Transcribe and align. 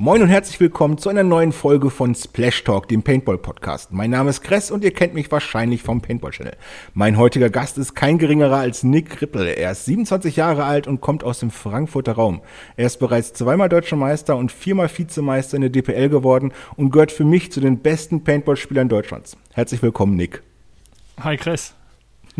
Moin 0.00 0.22
und 0.22 0.28
herzlich 0.28 0.60
willkommen 0.60 0.96
zu 0.96 1.08
einer 1.08 1.24
neuen 1.24 1.50
Folge 1.50 1.90
von 1.90 2.14
Splash 2.14 2.62
Talk, 2.62 2.86
dem 2.86 3.02
Paintball 3.02 3.36
Podcast. 3.36 3.92
Mein 3.92 4.10
Name 4.10 4.30
ist 4.30 4.42
Kress 4.42 4.70
und 4.70 4.84
ihr 4.84 4.92
kennt 4.92 5.12
mich 5.12 5.28
wahrscheinlich 5.32 5.82
vom 5.82 6.00
Paintball 6.00 6.30
Channel. 6.30 6.56
Mein 6.94 7.18
heutiger 7.18 7.50
Gast 7.50 7.78
ist 7.78 7.96
kein 7.96 8.16
geringerer 8.16 8.58
als 8.58 8.84
Nick 8.84 9.20
Rippel. 9.20 9.48
Er 9.48 9.72
ist 9.72 9.86
27 9.86 10.36
Jahre 10.36 10.62
alt 10.62 10.86
und 10.86 11.00
kommt 11.00 11.24
aus 11.24 11.40
dem 11.40 11.50
Frankfurter 11.50 12.12
Raum. 12.12 12.42
Er 12.76 12.86
ist 12.86 13.00
bereits 13.00 13.32
zweimal 13.32 13.68
deutscher 13.68 13.96
Meister 13.96 14.36
und 14.36 14.52
viermal 14.52 14.88
Vizemeister 14.88 15.56
in 15.56 15.62
der 15.62 15.70
DPL 15.70 16.10
geworden 16.10 16.52
und 16.76 16.92
gehört 16.92 17.10
für 17.10 17.24
mich 17.24 17.50
zu 17.50 17.60
den 17.60 17.80
besten 17.80 18.22
Paintball-Spielern 18.22 18.88
Deutschlands. 18.88 19.36
Herzlich 19.52 19.82
willkommen, 19.82 20.14
Nick. 20.14 20.44
Hi, 21.18 21.36
Kress. 21.36 21.74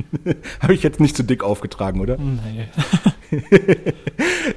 Habe 0.60 0.74
ich 0.74 0.82
jetzt 0.82 1.00
nicht 1.00 1.16
zu 1.16 1.22
dick 1.22 1.42
aufgetragen, 1.42 2.00
oder? 2.00 2.16
Nee. 2.18 2.68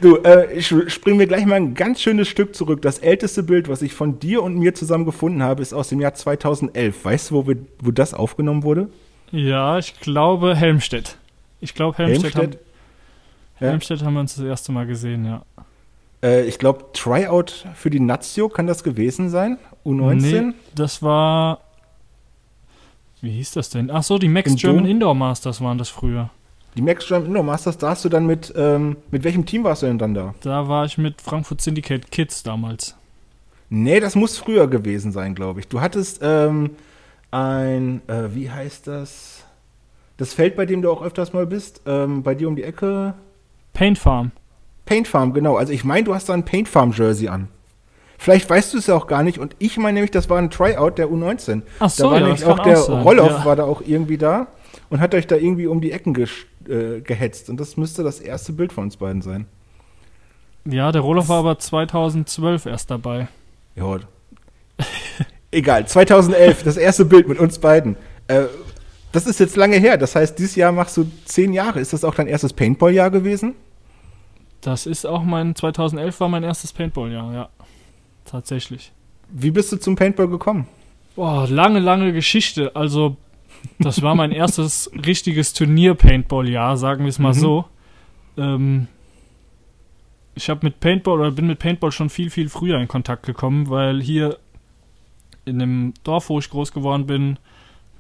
du, 0.02 0.18
äh, 0.18 0.54
ich 0.54 0.68
springe 0.68 1.18
mir 1.18 1.28
gleich 1.28 1.46
mal 1.46 1.56
ein 1.56 1.74
ganz 1.74 2.02
schönes 2.02 2.28
Stück 2.28 2.56
zurück. 2.56 2.82
Das 2.82 3.00
älteste 3.00 3.44
Bild, 3.44 3.68
was 3.70 3.82
ich 3.82 3.94
von 3.94 4.20
dir 4.20 4.44
und 4.44 4.58
mir 4.58 4.74
zusammen 4.74 5.06
gefunden 5.06 5.44
habe, 5.44 5.62
ist 5.62 5.74
aus 5.74 5.90
dem 5.90 6.00
Jahr 6.00 6.14
2011. 6.14 7.04
Weißt 7.04 7.32
du, 7.32 7.36
wo, 7.36 7.48
wir, 7.48 7.58
wo 7.80 7.92
das 7.92 8.14
aufgenommen 8.14 8.64
wurde? 8.64 8.90
Ja, 9.32 9.78
ich 9.78 10.00
glaube 10.00 10.56
Helmstedt. 10.56 11.18
Ich 11.60 11.74
glaube 11.74 11.98
Helmstedt. 11.98 12.36
Helmstedt? 12.36 12.60
Haben, 12.60 13.68
Helmstedt 13.68 14.04
haben 14.04 14.14
wir 14.14 14.20
uns 14.22 14.36
das 14.36 14.46
erste 14.46 14.72
Mal 14.72 14.88
gesehen, 14.88 15.26
ja. 15.26 15.44
Äh, 16.24 16.46
ich 16.46 16.60
glaube, 16.60 16.86
Tryout 16.94 17.66
für 17.76 17.90
die 17.90 18.00
Nazio 18.00 18.50
kann 18.50 18.68
das 18.68 18.84
gewesen 18.84 19.30
sein? 19.30 19.58
U19? 19.86 20.16
Nee, 20.16 20.54
das 20.76 21.02
war. 21.02 21.60
Wie 23.22 23.32
hieß 23.32 23.52
das 23.52 23.70
denn? 23.70 23.92
Ach 23.92 24.04
so, 24.04 24.18
die 24.18 24.28
Max 24.28 24.52
Im 24.52 24.58
German 24.58 24.84
Dom? 24.84 24.92
Indoor 24.92 25.16
Masters 25.16 25.62
waren 25.62 25.78
das 25.78 25.90
früher. 25.90 26.30
Die 26.76 26.82
Max 26.82 27.08
Jam 27.10 27.26
Indoor 27.26 27.44
Masters, 27.44 27.78
da 27.78 27.90
hast 27.90 28.06
du 28.06 28.10
dann 28.10 28.26
mit, 28.26 28.54
ähm, 28.56 28.98
mit 29.12 29.24
welchem 29.24 29.46
Team 29.46 29.64
warst 29.64 29.82
du 29.82 29.88
denn 29.88 29.98
dann 29.98 30.14
da? 30.14 30.34
Da 30.42 30.68
war 30.68 30.86
ich 30.86 30.98
mit 30.98 31.22
Frankfurt 31.22 31.62
Syndicate 31.62 32.10
Kids 32.12 32.44
damals. 32.44 32.96
Nee, 33.70 34.00
das 34.00 34.16
muss 34.16 34.38
früher 34.38 34.68
gewesen 34.68 35.12
sein, 35.12 35.36
glaube 35.36 35.60
ich. 35.60 35.68
Du 35.68 35.82
hattest 35.82 36.20
ähm, 36.22 36.72
ein, 37.30 38.02
äh, 38.08 38.34
wie 38.34 38.50
heißt 38.50 38.88
das? 38.88 39.44
Das 40.18 40.34
Feld, 40.34 40.56
bei 40.56 40.66
dem 40.66 40.82
du 40.82 40.92
auch 40.92 41.02
öfters 41.02 41.34
mal 41.34 41.46
bist, 41.46 41.82
ähm, 41.86 42.24
bei 42.24 42.36
dir 42.36 42.48
um 42.48 42.56
die 42.56 42.64
Ecke. 42.64 43.16
Paint 43.74 43.98
Farm. 43.98 44.32
Paint 44.86 45.08
Farm, 45.08 45.34
genau. 45.34 45.58
Also 45.58 45.74
ich 45.74 45.84
meine, 45.84 46.04
du 46.04 46.14
hast 46.14 46.30
da 46.30 46.34
ein 46.34 46.46
Paint 46.46 46.70
Farm 46.70 46.92
Jersey 46.92 47.28
an. 47.28 47.48
Vielleicht 48.22 48.48
weißt 48.48 48.76
du 48.76 48.78
es 48.78 48.86
ja 48.86 48.94
auch 48.94 49.08
gar 49.08 49.24
nicht. 49.24 49.40
Und 49.40 49.56
ich 49.58 49.78
meine 49.78 49.96
nämlich, 49.96 50.12
das 50.12 50.30
war 50.30 50.38
ein 50.38 50.52
Tryout 50.52 51.00
der 51.00 51.08
U19. 51.08 51.64
Ach 51.80 51.90
so, 51.90 52.04
da 52.04 52.12
war 52.12 52.20
ja, 52.20 52.26
nämlich 52.26 52.46
auch 52.46 52.60
der 52.60 52.78
auch 52.78 52.86
sein, 52.86 53.02
Roloff 53.02 53.32
ja. 53.32 53.46
war 53.46 53.56
da 53.56 53.64
auch 53.64 53.82
irgendwie 53.84 54.20
da 54.20 54.46
und 54.92 55.00
hat 55.00 55.16
euch 55.16 55.26
da 55.26 55.38
irgendwie 55.38 55.66
um 55.66 55.82
die 55.82 55.92
Ecken 55.92 56.16
äh, 56.16 57.02
gehetzt. 57.02 57.50
Und 57.50 57.60
das 57.60 57.78
müsste 57.78 58.04
das 58.04 58.20
erste 58.20 58.54
Bild 58.54 58.74
von 58.74 58.84
uns 58.84 58.98
beiden 58.98 59.24
sein. 59.24 59.48
Ja, 60.66 60.92
der 60.92 61.02
Roloff 61.02 61.30
war 61.30 61.40
aber 61.40 61.58
2012 61.58 62.68
erst 62.68 62.92
dabei. 62.92 63.28
Ja. 63.76 63.98
Egal, 65.52 65.88
2011, 65.88 66.62
das 66.62 66.78
erste 66.78 67.06
Bild 67.06 67.28
mit 67.28 67.40
uns 67.40 67.58
beiden. 67.58 67.96
Äh, 68.28 68.44
das 69.14 69.26
ist 69.26 69.40
jetzt 69.40 69.56
lange 69.56 69.78
her. 69.78 69.98
Das 69.98 70.14
heißt, 70.14 70.38
dieses 70.38 70.56
Jahr 70.56 70.72
machst 70.72 70.96
du 70.96 71.10
zehn 71.26 71.54
Jahre. 71.54 71.80
Ist 71.80 71.92
das 71.92 72.04
auch 72.04 72.14
dein 72.14 72.28
erstes 72.28 72.54
Paintball-Jahr 72.54 73.10
gewesen? 73.10 73.56
Das 74.62 74.86
ist 74.86 75.08
auch 75.08 75.24
mein 75.24 75.56
2011 75.56 76.20
war 76.20 76.30
mein 76.30 76.44
erstes 76.44 76.72
Paintball-Jahr, 76.72 77.34
ja. 77.34 77.50
Tatsächlich. 78.32 78.92
Wie 79.30 79.52
bist 79.52 79.72
du 79.72 79.78
zum 79.78 79.96
Paintball 79.96 80.28
gekommen? 80.28 80.68
Boah, 81.16 81.48
lange, 81.50 81.80
lange 81.80 82.14
Geschichte. 82.14 82.76
Also, 82.76 83.18
das 83.80 84.02
war 84.02 84.16
mein 84.16 84.32
erstes 84.42 84.90
richtiges 85.06 85.54
Turnier-Paintball-Jahr, 85.54 86.78
sagen 86.78 87.04
wir 87.04 87.10
es 87.10 87.20
mal 87.20 87.34
Mhm. 87.34 87.40
so. 87.40 87.66
Ähm, 88.38 88.88
ich 90.36 90.50
habe 90.50 90.62
mit 90.66 90.80
Paintball 90.80 91.20
oder 91.20 91.32
bin 91.32 91.48
mit 91.48 91.60
Paintball 91.60 91.92
schon 91.92 92.10
viel, 92.10 92.30
viel 92.30 92.48
früher 92.50 92.80
in 92.80 92.88
Kontakt 92.88 93.26
gekommen, 93.26 93.70
weil 93.70 94.02
hier 94.02 94.38
in 95.44 95.60
dem 95.60 95.94
Dorf, 96.04 96.30
wo 96.30 96.40
ich 96.40 96.50
groß 96.50 96.72
geworden 96.72 97.06
bin, 97.06 97.32
ein 97.32 97.38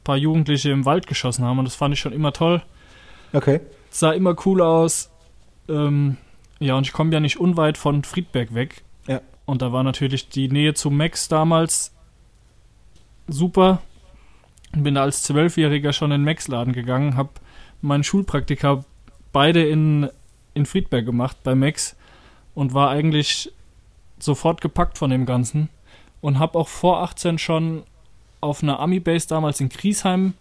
paar 0.05 0.15
Jugendliche 0.15 0.71
im 0.71 0.85
Wald 0.85 1.07
geschossen 1.07 1.43
haben 1.43 1.59
und 1.59 1.65
das 1.65 1.75
fand 1.75 1.93
ich 1.93 1.99
schon 1.99 2.13
immer 2.13 2.31
toll. 2.31 2.61
Okay. 3.33 3.59
sah 3.89 4.11
immer 4.13 4.35
cool 4.45 4.61
aus. 4.61 5.09
Ähm, 5.67 6.17
ja, 6.59 6.75
und 6.75 6.85
ich 6.87 6.93
komme 6.93 7.11
ja 7.11 7.19
nicht 7.19 7.39
unweit 7.39 7.77
von 7.77 8.03
Friedberg 8.03 8.53
weg. 8.53 8.83
Ja. 9.07 9.19
Und 9.45 9.61
da 9.61 9.71
war 9.73 9.83
natürlich 9.83 10.29
die 10.29 10.47
Nähe 10.47 10.73
zu 10.73 10.89
Max 10.89 11.27
damals 11.27 11.93
super. 13.27 13.81
Bin 14.73 14.95
da 14.95 15.01
als 15.01 15.23
Zwölfjähriger 15.23 15.91
schon 15.93 16.11
in 16.11 16.21
den 16.21 16.25
Max-Laden 16.25 16.73
gegangen, 16.73 17.17
habe 17.17 17.29
meinen 17.81 18.03
Schulpraktika 18.03 18.85
beide 19.33 19.63
in, 19.67 20.09
in 20.53 20.65
Friedberg 20.65 21.05
gemacht 21.05 21.37
bei 21.43 21.55
Max 21.55 21.95
und 22.55 22.73
war 22.73 22.89
eigentlich 22.89 23.51
sofort 24.19 24.61
gepackt 24.61 24.97
von 24.97 25.09
dem 25.09 25.25
Ganzen. 25.25 25.69
Und 26.21 26.37
habe 26.39 26.57
auch 26.59 26.67
vor 26.67 27.01
18 27.01 27.37
schon 27.39 27.83
auf 28.41 28.61
einer 28.63 28.79
Ami-Base 28.79 29.27
damals 29.27 29.59
in 29.59 29.69
Griesheim 29.69 30.33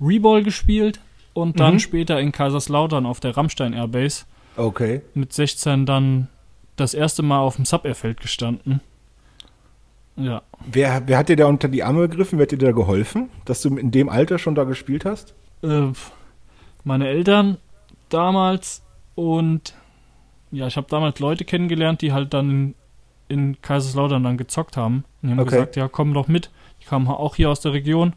Reball 0.00 0.42
gespielt 0.42 1.00
und 1.34 1.58
dann 1.60 1.74
Mhm. 1.74 1.78
später 1.80 2.20
in 2.20 2.32
Kaiserslautern 2.32 3.04
auf 3.06 3.18
der 3.20 3.36
Rammstein 3.36 3.72
Airbase 3.72 4.24
Okay. 4.56 5.02
mit 5.14 5.32
16 5.32 5.84
dann 5.84 6.28
das 6.76 6.94
erste 6.94 7.22
Mal 7.22 7.40
auf 7.40 7.56
dem 7.56 7.64
Sub-Air-Feld 7.64 8.20
gestanden. 8.20 8.80
Ja, 10.16 10.42
Wer, 10.66 11.02
wer 11.06 11.18
hat 11.18 11.28
dir 11.28 11.36
da 11.36 11.46
unter 11.46 11.68
die 11.68 11.82
Arme 11.82 12.08
gegriffen? 12.08 12.38
Wer 12.38 12.44
hat 12.44 12.52
dir 12.52 12.58
da 12.58 12.72
geholfen, 12.72 13.28
dass 13.44 13.60
du 13.60 13.76
in 13.76 13.90
dem 13.90 14.08
Alter 14.08 14.38
schon 14.38 14.54
da 14.54 14.64
gespielt 14.64 15.04
hast? 15.04 15.34
äh, 15.62 15.88
meine 16.84 17.08
Eltern 17.08 17.58
damals 18.08 18.82
und 19.14 19.74
ja, 20.52 20.66
ich 20.68 20.76
habe 20.76 20.86
damals 20.88 21.18
Leute 21.18 21.44
kennengelernt, 21.44 22.00
die 22.00 22.12
halt 22.12 22.32
dann 22.32 22.74
in 23.28 23.60
Kaiserslautern 23.60 24.22
dann 24.22 24.38
gezockt 24.38 24.76
haben. 24.76 25.04
Und 25.20 25.28
die 25.28 25.30
haben 25.32 25.40
Okay. 25.40 25.50
gesagt, 25.50 25.76
ja, 25.76 25.88
komm 25.88 26.14
doch 26.14 26.28
mit. 26.28 26.50
Ich 26.78 26.86
kam 26.86 27.08
auch 27.08 27.34
hier 27.34 27.50
aus 27.50 27.60
der 27.60 27.72
Region. 27.72 28.12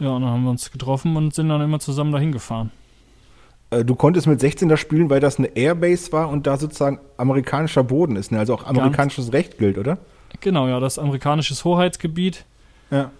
Ja, 0.00 0.08
und 0.10 0.22
dann 0.22 0.30
haben 0.32 0.42
wir 0.42 0.50
uns 0.50 0.70
getroffen 0.72 1.16
und 1.16 1.32
sind 1.34 1.48
dann 1.48 1.60
immer 1.60 1.78
zusammen 1.78 2.10
dahin 2.10 2.32
gefahren. 2.32 2.72
Äh, 3.70 3.84
Du 3.84 3.94
konntest 3.94 4.26
mit 4.26 4.40
16 4.40 4.68
da 4.68 4.76
spielen, 4.76 5.10
weil 5.10 5.20
das 5.20 5.38
eine 5.38 5.48
Airbase 5.56 6.12
war 6.12 6.28
und 6.28 6.46
da 6.46 6.56
sozusagen 6.56 6.98
amerikanischer 7.16 7.84
Boden 7.84 8.16
ist, 8.16 8.32
ne? 8.32 8.38
also 8.38 8.54
auch 8.54 8.64
amerikanisches 8.66 9.32
Recht 9.32 9.58
gilt, 9.58 9.78
oder? 9.78 9.98
Genau, 10.40 10.68
ja, 10.68 10.80
das 10.80 10.98
amerikanisches 10.98 11.64
Hoheitsgebiet. 11.64 12.44
Ja. 12.90 13.10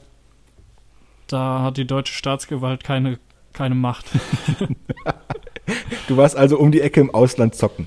Da 1.26 1.62
hat 1.62 1.76
die 1.76 1.86
deutsche 1.86 2.14
Staatsgewalt 2.14 2.84
keine, 2.84 3.18
keine 3.52 3.74
Macht. 3.74 4.06
Du 6.08 6.16
warst 6.16 6.36
also 6.36 6.58
um 6.58 6.72
die 6.72 6.80
Ecke 6.80 7.00
im 7.00 7.14
Ausland 7.14 7.54
zocken. 7.54 7.86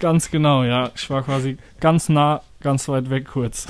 ganz 0.00 0.30
genau, 0.30 0.64
ja. 0.64 0.90
Ich 0.94 1.08
war 1.08 1.22
quasi 1.22 1.56
ganz 1.80 2.10
nah, 2.10 2.42
ganz 2.60 2.88
weit 2.88 3.08
weg 3.08 3.26
kurz. 3.26 3.66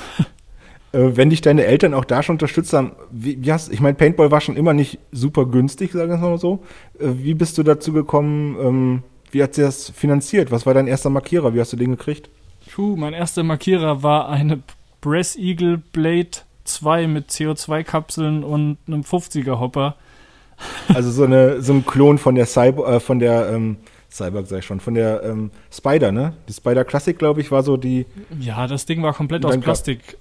Äh, 0.92 1.16
wenn 1.16 1.30
dich 1.30 1.40
deine 1.40 1.64
Eltern 1.64 1.94
auch 1.94 2.04
da 2.04 2.22
schon 2.22 2.34
unterstützt 2.34 2.72
haben, 2.72 2.92
wie, 3.10 3.42
wie 3.42 3.52
hast, 3.52 3.72
ich 3.72 3.80
meine, 3.80 3.94
Paintball 3.94 4.30
war 4.30 4.40
schon 4.40 4.56
immer 4.56 4.74
nicht 4.74 4.98
super 5.10 5.46
günstig, 5.46 5.92
sagen 5.92 6.10
wir 6.10 6.16
es 6.16 6.20
mal 6.20 6.38
so. 6.38 6.62
Äh, 6.98 7.08
wie 7.18 7.34
bist 7.34 7.58
du 7.58 7.62
dazu 7.62 7.92
gekommen, 7.92 8.56
ähm, 8.60 9.02
wie 9.30 9.42
hat 9.42 9.54
sie 9.54 9.62
das 9.62 9.90
finanziert? 9.90 10.50
Was 10.50 10.66
war 10.66 10.74
dein 10.74 10.86
erster 10.86 11.10
Markierer? 11.10 11.54
Wie 11.54 11.60
hast 11.60 11.72
du 11.72 11.76
den 11.76 11.92
gekriegt? 11.92 12.28
Puh, 12.70 12.96
mein 12.96 13.14
erster 13.14 13.42
Markierer 13.42 14.02
war 14.02 14.28
eine 14.28 14.62
Brass 15.00 15.36
Eagle 15.36 15.78
Blade 15.78 16.30
2 16.64 17.06
mit 17.06 17.30
CO2-Kapseln 17.30 18.44
und 18.44 18.78
einem 18.86 19.02
50er 19.02 19.58
Hopper. 19.58 19.96
Also 20.94 21.10
so, 21.10 21.24
eine, 21.24 21.60
so 21.60 21.72
ein 21.72 21.84
Klon 21.84 22.18
von 22.18 22.36
der 22.36 22.46
Cyber, 22.46 22.86
äh, 22.86 23.00
von 23.00 23.18
der 23.18 23.50
ähm, 23.50 23.78
Cyborg 24.12 24.46
sei 24.46 24.60
schon, 24.60 24.78
von 24.78 24.94
der 24.94 25.24
ähm, 25.24 25.50
Spider, 25.72 26.12
ne? 26.12 26.34
Die 26.48 26.52
Spider 26.52 26.84
Classic, 26.84 27.18
glaube 27.18 27.40
ich, 27.40 27.50
war 27.50 27.64
so 27.64 27.76
die. 27.76 28.06
Ja, 28.38 28.68
das 28.68 28.86
Ding 28.86 29.02
war 29.02 29.12
komplett 29.12 29.44
aus 29.44 29.58
Plastik. 29.58 30.18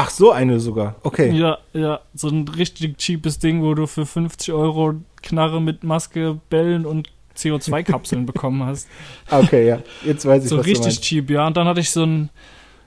Ach, 0.00 0.10
so 0.10 0.30
eine 0.30 0.60
sogar. 0.60 0.94
Okay. 1.02 1.30
Ja, 1.32 1.58
ja, 1.72 2.00
so 2.14 2.28
ein 2.28 2.46
richtig 2.46 2.98
cheapes 2.98 3.38
Ding, 3.40 3.62
wo 3.64 3.74
du 3.74 3.86
für 3.88 4.06
50 4.06 4.52
Euro 4.54 4.94
Knarre 5.22 5.60
mit 5.60 5.82
Maske, 5.82 6.38
Bällen 6.50 6.86
und 6.86 7.08
CO2-Kapseln 7.36 8.24
bekommen 8.32 8.64
hast. 8.64 8.88
Okay, 9.30 9.66
ja. 9.66 9.78
Jetzt 10.04 10.24
weiß 10.24 10.44
ich, 10.44 10.48
So 10.50 10.58
was 10.58 10.64
du 10.64 10.68
richtig 10.70 10.84
meinst. 10.86 11.02
cheap, 11.02 11.30
ja. 11.30 11.46
Und 11.48 11.56
dann 11.56 11.66
hatte 11.66 11.80
ich 11.80 11.90
so 11.90 12.02
einen 12.04 12.30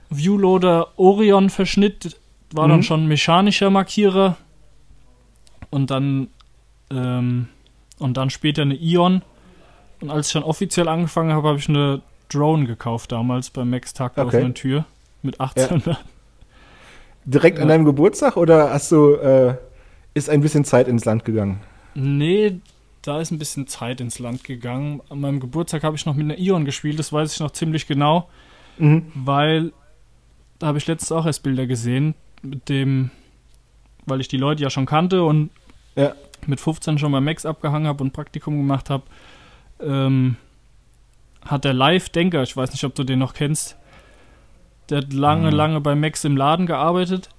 Viewloader 0.08 0.88
Orion-Verschnitt, 0.98 2.16
war 2.52 2.66
Mhm. 2.66 2.70
dann 2.70 2.82
schon 2.82 3.06
mechanischer 3.08 3.68
Markierer. 3.68 4.36
Und 5.70 5.90
dann, 5.90 6.28
ähm, 6.90 7.48
und 7.98 8.16
dann 8.16 8.30
später 8.30 8.62
eine 8.62 8.74
Ion. 8.74 9.22
Und 10.00 10.10
als 10.10 10.28
ich 10.28 10.32
dann 10.32 10.42
offiziell 10.44 10.88
angefangen 10.88 11.32
habe, 11.32 11.48
habe 11.48 11.58
ich 11.58 11.68
eine 11.68 12.00
Drone 12.30 12.66
gekauft 12.66 13.12
damals 13.12 13.50
beim 13.50 13.68
Max 13.70 13.92
Tag 13.92 14.16
auf 14.18 14.28
Okay. 14.28 14.38
einer 14.44 14.54
Tür. 14.54 14.84
Mit 15.22 15.40
18. 15.40 15.82
Direkt 17.24 17.58
an 17.58 17.68
Ja. 17.68 17.74
deinem 17.74 17.84
Geburtstag 17.84 18.36
oder 18.36 18.70
hast 18.72 18.90
du, 18.92 19.14
äh, 19.14 19.54
ist 20.14 20.28
ein 20.28 20.40
bisschen 20.40 20.64
Zeit 20.64 20.88
ins 20.88 21.04
Land 21.04 21.24
gegangen? 21.24 21.60
Nee, 21.94 22.60
da 23.02 23.20
ist 23.20 23.30
ein 23.30 23.38
bisschen 23.38 23.66
Zeit 23.66 24.00
ins 24.00 24.18
Land 24.18 24.44
gegangen. 24.44 25.00
An 25.08 25.20
meinem 25.20 25.40
Geburtstag 25.40 25.82
habe 25.84 25.96
ich 25.96 26.06
noch 26.06 26.14
mit 26.14 26.24
einer 26.24 26.38
Ion 26.38 26.64
gespielt, 26.64 26.98
das 26.98 27.12
weiß 27.12 27.32
ich 27.34 27.40
noch 27.40 27.50
ziemlich 27.52 27.86
genau, 27.86 28.28
Mhm. 28.78 29.06
weil 29.14 29.72
da 30.58 30.68
habe 30.68 30.78
ich 30.78 30.86
letztens 30.86 31.12
auch 31.12 31.26
erst 31.26 31.42
Bilder 31.42 31.66
gesehen 31.66 32.14
mit 32.42 32.68
dem, 32.68 33.10
weil 34.06 34.20
ich 34.20 34.28
die 34.28 34.36
Leute 34.36 34.62
ja 34.62 34.70
schon 34.70 34.86
kannte 34.86 35.22
und 35.24 35.50
Ja. 35.96 36.14
mit 36.46 36.60
15 36.60 36.98
schon 36.98 37.12
beim 37.12 37.24
Max 37.24 37.44
abgehangen 37.46 37.86
habe 37.86 38.02
und 38.02 38.12
Praktikum 38.12 38.56
gemacht 38.56 38.90
habe, 38.90 39.04
ähm, 39.80 40.36
hat 41.44 41.64
der 41.64 41.72
Live-Denker, 41.74 42.42
ich 42.42 42.56
weiß 42.56 42.70
nicht, 42.72 42.84
ob 42.84 42.94
du 42.94 43.04
den 43.04 43.18
noch 43.18 43.34
kennst, 43.34 43.76
Der 44.92 44.98
hat 44.98 45.12
lange, 45.12 45.48
Mhm. 45.50 45.56
lange 45.56 45.80
bei 45.80 45.94
Max 45.96 46.22
im 46.24 46.36
Laden 46.36 46.66
gearbeitet. 46.66 47.30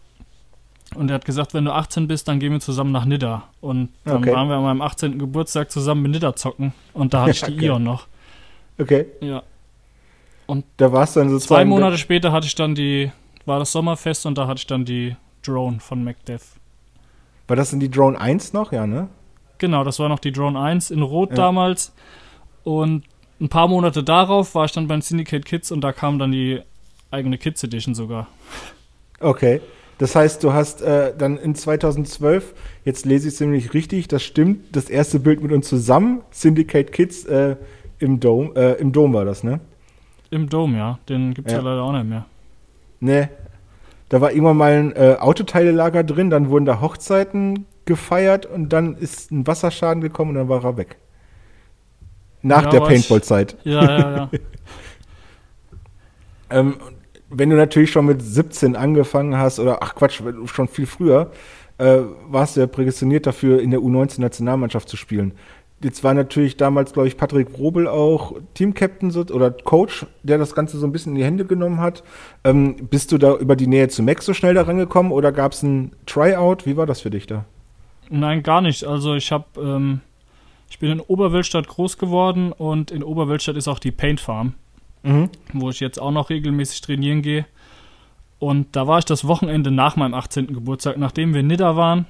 Und 0.96 1.10
er 1.10 1.16
hat 1.16 1.26
gesagt, 1.26 1.54
wenn 1.54 1.66
du 1.66 1.72
18 1.72 2.08
bist, 2.08 2.28
dann 2.28 2.40
gehen 2.40 2.52
wir 2.52 2.60
zusammen 2.60 2.92
nach 2.92 3.06
Nidda. 3.06 3.44
Und 3.62 3.90
dann 4.06 4.18
Okay. 4.24 4.34
waren 4.34 4.48
wir 4.50 4.56
an 4.56 4.64
meinem 4.64 4.82
18. 4.82 5.18
Geburtstag 5.20 5.72
zusammen 5.72 6.02
mit 6.02 6.12
Nidda 6.12 6.36
zocken. 6.36 6.74
Und 6.94 7.14
da 7.14 7.22
hatte 7.22 7.32
ich 7.32 7.42
die 7.44 7.54
Okay. 7.54 7.66
Ion 7.68 7.84
noch. 7.84 8.08
Okay. 8.80 9.06
Ja. 9.22 9.44
Da 10.78 10.92
warst 10.92 11.16
du 11.16 11.20
dann 11.22 11.30
Zwei 11.30 11.34
sozusagen. 11.34 11.70
Monate 11.70 11.98
später 11.98 12.32
hatte 12.32 12.48
ich 12.48 12.56
dann 12.56 12.76
die, 12.76 13.12
war 13.46 13.60
das 13.60 13.72
Sommerfest 13.72 14.26
und 14.26 14.38
da 14.38 14.46
hatte 14.48 14.60
ich 14.60 14.68
dann 14.68 14.84
die 14.86 15.16
Drone 15.44 15.80
von 15.80 16.04
MacDev. 16.04 16.44
War 17.48 17.56
das 17.56 17.72
in 17.74 17.80
die 17.80 17.90
Drone 17.90 18.20
1 18.20 18.54
noch? 18.54 18.72
Ja, 18.72 18.86
ne? 18.86 19.08
Genau, 19.60 19.84
das 19.84 20.00
war 20.00 20.10
noch 20.10 20.20
die 20.20 20.32
Drone 20.32 20.60
1 20.60 20.92
in 20.92 21.02
Rot 21.02 21.30
Ja. 21.32 21.36
damals. 21.38 21.94
Und 22.64 23.04
ein 23.42 23.50
paar 23.50 23.68
Monate 23.68 24.04
darauf 24.04 24.54
war 24.56 24.66
ich 24.66 24.72
dann 24.74 24.88
bei 24.88 24.96
den 24.96 25.02
Syndicate 25.02 25.46
Kids 25.46 25.72
und 25.72 25.82
da 25.82 25.92
kam 25.92 26.20
dann 26.20 26.32
die 26.32 26.62
eigene 27.13 27.38
Kids 27.38 27.63
Edition 27.63 27.95
sogar. 27.95 28.27
Okay. 29.19 29.62
Das 30.00 30.15
heißt, 30.15 30.44
du 30.44 30.51
hast 30.51 30.81
äh, 30.81 31.13
dann 31.15 31.38
in 31.38 31.56
2012, 31.56 32.54
jetzt 32.83 33.06
lese 33.06 33.27
ich 33.27 33.36
es 33.36 33.39
nämlich 33.39 33.74
richtig, 33.74 34.07
das 34.07 34.24
stimmt, 34.24 34.75
das 34.75 34.89
erste 34.89 35.19
Bild 35.19 35.42
mit 35.42 35.51
uns 35.51 35.69
zusammen, 35.69 36.24
Syndicate 36.31 36.92
Kids 36.92 37.25
äh, 37.25 37.56
im 38.00 38.19
Dom, 38.19 38.56
äh, 38.56 38.74
im 38.74 38.92
Dom 38.92 39.13
war 39.13 39.24
das, 39.24 39.44
ne? 39.44 39.60
Im 40.31 40.50
Dome, 40.50 40.77
ja. 40.77 41.00
Den 41.07 41.33
gibt's 41.33 41.51
ja. 41.51 41.60
Ja. 41.60 41.63
leider 41.63 41.83
auch 41.83 41.92
nicht 41.92 42.07
mehr. 42.10 42.25
Ne. 43.00 43.30
Da 44.10 44.19
war 44.19 44.31
irgendwann 44.31 44.57
mal 44.57 44.71
ein 44.71 44.95
äh, 44.95 45.15
Autoteilelager 45.19 46.04
drin, 46.04 46.30
dann 46.31 46.50
wurden 46.50 46.65
da 46.65 46.81
Hochzeiten 46.81 47.65
gefeiert 47.86 48.45
und 48.48 48.69
dann 48.69 48.95
ist 48.95 49.31
ein 49.31 49.45
Wasserschaden 49.45 50.01
gekommen 50.01 50.31
und 50.31 50.38
dann 50.38 50.50
war 50.50 50.63
er 50.65 50.75
weg. 50.77 50.98
Nach 52.42 52.63
Ja, 52.63 52.69
der 52.71 52.80
Paintball-Zeit. 52.81 53.57
Ja, 53.63 53.83
ja, 53.83 54.15
ja. 54.18 54.30
Ähm, 56.50 56.75
wenn 57.34 57.50
du 57.50 57.56
natürlich 57.56 57.92
schon 57.92 58.06
mit 58.06 58.22
17 58.22 58.76
angefangen 58.76 59.38
hast, 59.38 59.60
oder 59.60 59.82
ach 59.82 59.96
Quatsch, 59.96 60.22
schon 60.46 60.68
viel 60.68 60.86
früher, 60.86 61.32
äh, 61.78 62.00
warst 62.28 62.56
du 62.56 62.62
ja 62.62 62.68
prädestiniert 62.68 63.26
dafür, 63.26 63.62
in 63.62 63.72
der 63.72 63.80
U19-Nationalmannschaft 63.80 64.88
zu 64.88 64.98
spielen. 64.98 65.34
Jetzt 65.84 66.04
war 66.04 66.14
natürlich 66.14 66.56
damals, 66.56 66.94
glaube 66.94 67.10
ich, 67.10 67.18
Patrick 67.18 67.58
Robel 67.58 67.90
auch 67.90 68.36
Teamcaptain 68.54 69.12
oder 69.32 69.52
Coach, 69.52 70.06
der 70.22 70.38
das 70.38 70.56
Ganze 70.56 70.78
so 70.78 70.88
ein 70.88 70.94
bisschen 70.94 71.12
in 71.12 71.18
die 71.18 71.26
Hände 71.26 71.44
genommen 71.46 71.82
hat. 71.82 72.04
Ähm, 72.46 72.88
bist 72.90 73.12
du 73.12 73.18
da 73.18 73.36
über 73.36 73.58
die 73.58 73.68
Nähe 73.68 73.90
zu 73.90 74.02
Max 74.02 74.26
so 74.26 74.34
schnell 74.34 74.54
da 74.54 74.62
rangekommen 74.62 75.12
oder 75.12 75.34
gab 75.34 75.52
es 75.52 75.62
ein 75.62 75.92
Tryout? 76.06 76.66
Wie 76.66 76.78
war 76.78 76.86
das 76.86 77.02
für 77.02 77.10
dich 77.10 77.28
da? 77.28 77.44
Nein, 78.10 78.44
gar 78.44 78.62
nicht. 78.62 78.86
Also 78.86 79.16
ich 79.16 79.32
habe, 79.34 79.46
ähm, 79.58 80.00
ich 80.70 80.80
bin 80.80 80.90
in 80.90 81.02
Oberwölstadt 81.02 81.68
groß 81.68 81.98
geworden 81.98 82.54
und 82.54 82.92
in 82.92 83.04
Oberwölstadt 83.04 83.58
ist 83.58 83.68
auch 83.68 83.80
die 83.80 83.92
Paint 83.92 84.22
Farm, 84.22 84.54
Mhm. 85.04 85.30
wo 85.52 85.70
ich 85.70 85.80
jetzt 85.82 86.02
auch 86.02 86.12
noch 86.12 86.30
regelmäßig 86.30 86.82
trainieren 86.82 87.22
gehe. 87.22 87.46
Und 88.40 88.76
da 88.76 88.88
war 88.88 89.00
ich 89.00 89.06
das 89.06 89.28
Wochenende 89.28 89.70
nach 89.72 89.96
meinem 89.96 90.14
18. 90.14 90.48
Geburtstag, 90.48 90.98
nachdem 90.98 91.34
wir 91.34 91.42
in 91.42 91.48
Nidda 91.48 91.76
waren, 91.76 92.06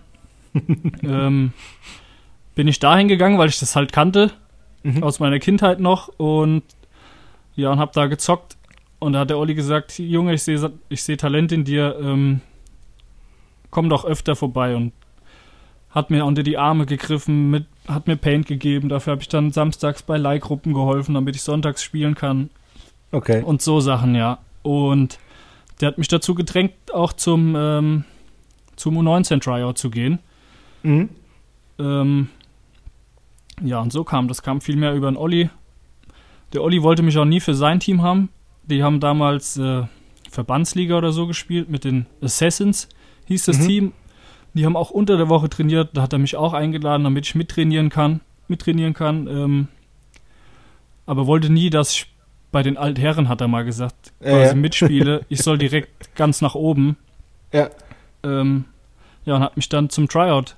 ähm, 1.04 1.54
bin 2.56 2.68
ich 2.68 2.80
dahin 2.80 3.08
gegangen, 3.08 3.38
weil 3.40 3.50
ich 3.50 3.60
das 3.60 3.76
halt 3.76 3.92
kannte, 3.92 4.32
Mhm. 4.84 5.02
aus 5.02 5.20
meiner 5.22 5.40
Kindheit 5.40 5.80
noch 5.80 6.10
und 6.18 6.62
ja, 7.56 7.72
und 7.72 7.80
hab 7.80 7.94
da 7.94 8.08
gezockt. 8.08 8.58
Und 9.00 9.14
da 9.14 9.20
hat 9.20 9.30
der 9.30 9.38
Olli 9.38 9.56
gesagt, 9.56 9.98
Junge, 9.98 10.34
ich 10.34 10.44
sehe 10.44 10.72
ich 10.90 11.04
seh 11.04 11.16
Talent 11.16 11.52
in 11.54 11.64
dir, 11.64 11.98
ähm, 12.02 12.42
komm 13.70 13.90
doch 13.90 14.04
öfter 14.06 14.36
vorbei 14.36 14.76
und 14.76 14.92
hat 15.90 16.10
mir 16.10 16.26
unter 16.26 16.44
die 16.44 16.58
Arme 16.58 16.86
gegriffen, 16.86 17.50
mit, 17.50 17.66
hat 17.88 18.08
mir 18.08 18.18
Paint 18.18 18.46
gegeben. 18.46 18.90
Dafür 18.90 19.12
habe 19.12 19.22
ich 19.22 19.30
dann 19.30 19.52
samstags 19.52 20.04
bei 20.04 20.18
Leihgruppen 20.18 20.74
geholfen, 20.74 21.16
damit 21.16 21.36
ich 21.36 21.44
sonntags 21.44 21.82
spielen 21.84 22.16
kann. 22.16 22.50
Okay. 23.14 23.42
Und 23.44 23.62
so 23.62 23.80
Sachen, 23.80 24.16
ja. 24.16 24.40
Und 24.64 25.20
der 25.80 25.88
hat 25.88 25.98
mich 25.98 26.08
dazu 26.08 26.36
gedrängt, 26.36 26.74
auch 26.94 27.14
zum, 27.14 27.56
ähm, 27.56 28.04
zum 28.76 28.98
U19-Tryout 28.98 29.78
zu 29.78 29.90
gehen. 29.90 30.20
Mhm. 30.82 31.10
Ähm, 31.80 32.30
ja, 33.62 33.80
und 33.80 33.94
so 33.94 34.04
kam 34.04 34.28
das. 34.28 34.42
Kam 34.42 34.62
viel 34.62 34.76
mehr 34.76 34.94
über 34.96 35.10
den 35.10 35.16
Olli. 35.18 35.50
Der 36.54 36.64
Olli 36.64 36.82
wollte 36.84 37.04
mich 37.04 37.18
auch 37.18 37.26
nie 37.26 37.40
für 37.40 37.54
sein 37.54 37.80
Team 37.80 38.02
haben. 38.02 38.30
Die 38.64 38.84
haben 38.84 39.00
damals 39.00 39.58
äh, 39.58 39.84
Verbandsliga 40.30 40.98
oder 40.98 41.12
so 41.12 41.28
gespielt 41.28 41.70
mit 41.70 41.84
den 41.84 42.08
Assassins, 42.22 42.90
hieß 43.28 43.46
das 43.46 43.60
Mhm. 43.60 43.68
Team. 43.68 43.92
Die 44.56 44.66
haben 44.66 44.76
auch 44.76 44.90
unter 44.92 45.18
der 45.18 45.30
Woche 45.30 45.50
trainiert. 45.50 45.90
Da 45.94 46.02
hat 46.04 46.14
er 46.14 46.20
mich 46.20 46.36
auch 46.36 46.54
eingeladen, 46.54 47.04
damit 47.04 47.26
ich 47.28 47.36
mittrainieren 47.36 47.90
kann. 47.90 48.22
Mittrainieren 48.48 48.94
kann. 48.94 49.28
Ähm, 49.28 49.68
aber 51.06 51.28
wollte 51.28 51.52
nie, 51.52 51.70
dass 51.70 51.92
ich 51.92 52.13
bei 52.54 52.64
den 52.64 52.78
Altherren, 52.78 53.28
hat 53.28 53.42
er 53.42 53.50
mal 53.50 53.66
gesagt, 53.66 54.14
Ja, 54.22 54.30
quasi 54.30 54.46
ja. 54.46 54.56
mitspiele. 54.56 55.26
Ich 55.30 55.42
soll 55.42 55.58
direkt 55.58 56.16
ganz 56.16 56.40
nach 56.40 56.56
oben. 56.56 56.96
Ja. 57.52 57.70
Ähm, 58.24 58.64
ja, 59.26 59.36
und 59.36 59.42
hat 59.42 59.58
mich 59.58 59.68
dann 59.68 59.90
zum 59.90 60.08
Tryout 60.08 60.56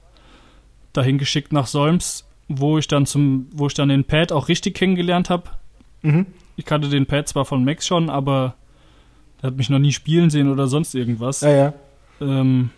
dahin 0.94 1.18
geschickt 1.18 1.52
nach 1.54 1.66
Solms, 1.66 2.26
wo 2.48 2.78
ich 2.78 2.88
dann 2.88 3.06
zum, 3.06 3.48
wo 3.52 3.68
ich 3.68 3.74
dann 3.74 3.90
den 3.90 4.04
Pad 4.04 4.32
auch 4.32 4.50
richtig 4.50 4.76
kennengelernt 4.76 5.30
habe. 5.30 5.50
Mhm. 6.04 6.28
Ich 6.58 6.66
kannte 6.66 6.90
den 6.90 7.06
Pad 7.06 7.28
zwar 7.28 7.46
von 7.46 7.66
Max 7.66 7.88
schon, 7.88 8.10
aber 8.10 8.56
er 9.42 9.48
hat 9.48 9.58
mich 9.58 9.70
noch 9.70 9.80
nie 9.80 9.92
spielen 9.92 10.30
sehen 10.30 10.52
oder 10.52 10.68
sonst 10.68 10.96
irgendwas. 10.96 11.42
Ja, 11.42 11.50
ja. 11.50 11.74
Ähm, 12.22 12.70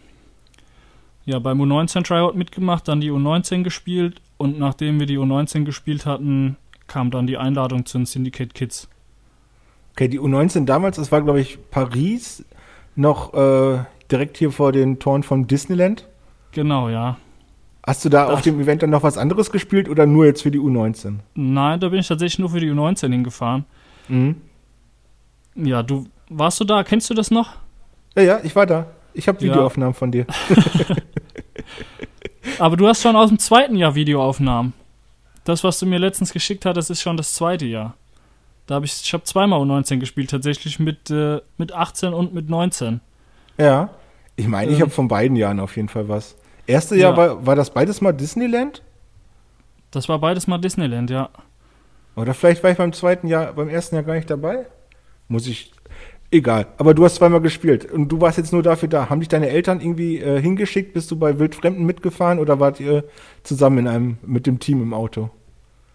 ja, 1.26 1.40
beim 1.40 1.60
U19 1.62 2.04
Tryout 2.04 2.36
mitgemacht, 2.36 2.88
dann 2.88 3.02
die 3.02 3.12
U19 3.12 3.64
gespielt 3.64 4.22
und 4.38 4.60
nachdem 4.60 5.00
wir 5.00 5.08
die 5.08 5.18
U19 5.18 5.66
gespielt 5.66 6.06
hatten, 6.06 6.56
kam 6.86 7.12
dann 7.12 7.28
die 7.28 7.38
Einladung 7.38 7.86
zu 7.86 7.98
den 7.98 8.06
Syndicate 8.06 8.54
Kids. 8.54 8.88
Okay, 9.98 10.10
die 10.10 10.20
U19 10.20 10.66
damals, 10.66 10.98
das 10.98 11.12
war, 11.12 11.24
glaube 11.24 11.42
ich, 11.42 11.58
Paris, 11.72 12.46
noch 12.96 13.34
äh, 13.34 13.80
direkt 14.12 14.38
hier 14.38 14.52
vor 14.52 14.72
den 14.72 15.00
Toren 15.00 15.24
von 15.24 15.48
Disneyland. 15.48 16.08
Genau, 16.52 16.88
ja. 16.88 17.18
Hast 17.84 18.06
du 18.06 18.10
da 18.10 18.28
Ach. 18.28 18.34
auf 18.34 18.42
dem 18.44 18.62
Event 18.62 18.84
dann 18.84 18.92
noch 18.92 19.02
was 19.02 19.18
anderes 19.18 19.50
gespielt 19.50 19.90
oder 19.90 20.06
nur 20.06 20.28
jetzt 20.28 20.44
für 20.44 20.52
die 20.52 20.60
U19? 20.60 21.16
Nein, 21.34 21.80
da 21.80 21.90
bin 21.90 21.98
ich 22.00 22.08
tatsächlich 22.08 22.38
nur 22.38 22.52
für 22.52 22.60
die 22.60 22.70
U19 22.70 23.10
hingefahren. 23.10 23.66
Mhm. 24.08 24.36
Ja, 25.56 25.82
du 25.82 26.06
warst 26.30 26.60
du 26.60 26.64
da? 26.64 26.84
Kennst 26.84 27.10
du 27.10 27.16
das 27.16 27.32
noch? 27.32 27.56
Ja, 28.16 28.22
ja, 28.22 28.40
ich 28.44 28.56
war 28.56 28.68
da. 28.68 28.86
Ich 29.16 29.28
habe 29.28 29.44
Ja. 29.44 29.52
Videoaufnahmen 29.52 29.96
von 29.96 30.12
dir. 30.12 30.28
Aber 32.60 32.78
du 32.78 32.88
hast 32.88 33.02
schon 33.02 33.16
aus 33.16 33.30
dem 33.30 33.40
zweiten 33.40 33.76
Jahr 33.76 33.96
Videoaufnahmen. 33.96 34.74
Das, 35.44 35.64
was 35.64 35.80
du 35.80 35.88
mir 35.88 35.98
letztens 35.98 36.34
geschickt 36.34 36.68
hast, 36.68 36.76
das 36.76 36.92
ist 36.92 37.02
schon 37.02 37.18
das 37.18 37.34
zweite 37.34 37.66
Jahr. 37.66 37.96
Da 38.68 38.76
habe 38.76 38.86
ich, 38.86 39.02
ich 39.02 39.14
habe 39.14 39.24
zweimal 39.24 39.60
U19 39.62 39.98
gespielt, 39.98 40.30
tatsächlich 40.30 40.80
mit, 40.80 41.10
äh, 41.10 41.40
mit 41.58 41.72
18 41.74 42.14
und 42.14 42.34
mit 42.34 42.50
19. 42.50 43.00
Ja. 43.58 43.90
Ich 44.36 44.48
meine, 44.48 44.70
ich 44.72 44.78
Ähm. 44.78 44.82
habe 44.84 44.92
von 44.92 45.08
beiden 45.08 45.36
Jahren 45.36 45.60
auf 45.60 45.76
jeden 45.78 45.90
Fall 45.90 46.08
was. 46.10 46.36
Erste 46.68 46.96
Jahr 46.96 47.12
Ja. 47.12 47.18
war, 47.18 47.46
war 47.46 47.56
das 47.56 47.72
beides 47.74 48.02
mal 48.02 48.12
Disneyland? 48.12 48.84
Das 49.92 50.10
war 50.10 50.20
beides 50.20 50.48
mal 50.48 50.58
Disneyland, 50.58 51.10
ja. 51.10 51.30
Oder 52.16 52.34
vielleicht 52.34 52.62
war 52.64 52.70
ich 52.72 52.78
beim 52.78 52.94
zweiten 52.94 53.28
Jahr, 53.28 53.54
beim 53.54 53.70
ersten 53.70 53.96
Jahr 53.96 54.04
gar 54.04 54.16
nicht 54.16 54.30
dabei? 54.30 54.66
Muss 55.30 55.48
ich. 55.48 55.72
Egal. 56.30 56.68
Aber 56.78 56.94
du 56.94 57.06
hast 57.06 57.16
zweimal 57.16 57.40
gespielt 57.40 57.90
und 57.90 58.10
du 58.10 58.20
warst 58.20 58.38
jetzt 58.38 58.52
nur 58.52 58.62
dafür 58.64 58.90
da. 58.90 59.10
Haben 59.10 59.22
dich 59.22 59.30
deine 59.30 59.48
Eltern 59.48 59.80
irgendwie 59.80 60.18
äh, 60.20 60.42
hingeschickt? 60.42 60.94
Bist 60.94 61.10
du 61.10 61.16
bei 61.18 61.40
Wildfremden 61.40 61.86
mitgefahren 61.86 62.40
oder 62.40 62.60
wart 62.60 62.82
ihr 62.82 63.06
zusammen 63.44 63.78
in 63.80 63.88
einem 63.88 64.18
mit 64.26 64.46
dem 64.46 64.60
Team 64.60 64.82
im 64.82 64.94
Auto? 64.94 65.30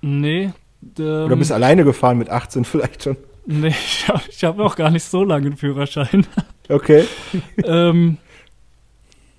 Nee. 0.01 0.53
Ähm, 0.99 1.25
Oder 1.25 1.37
bist 1.37 1.53
alleine 1.53 1.85
gefahren 1.85 2.19
mit 2.19 2.29
18 2.31 2.65
vielleicht 2.65 3.05
schon? 3.05 3.17
nee, 3.47 3.69
ich 3.89 4.09
habe 4.09 4.23
hab 4.43 4.57
noch 4.57 4.77
gar 4.77 4.91
nicht 4.91 5.05
so 5.05 5.25
lange 5.25 5.47
einen 5.47 5.57
Führerschein. 5.57 6.27
Okay. 6.69 7.07
ähm, 7.65 8.17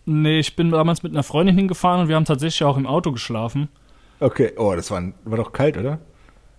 nee, 0.06 0.40
ich 0.40 0.56
bin 0.56 0.70
damals 0.70 1.02
mit 1.02 1.14
einer 1.14 1.24
Freundin 1.24 1.56
hingefahren 1.56 2.02
und 2.02 2.08
wir 2.10 2.16
haben 2.16 2.26
tatsächlich 2.26 2.64
auch 2.64 2.78
im 2.78 2.86
Auto 2.86 3.12
geschlafen. 3.12 3.70
Okay. 4.20 4.52
Oh, 4.58 4.76
das 4.76 4.92
war, 4.92 5.02
war 5.24 5.38
doch 5.38 5.52
kalt, 5.52 5.78
oder? 5.78 6.00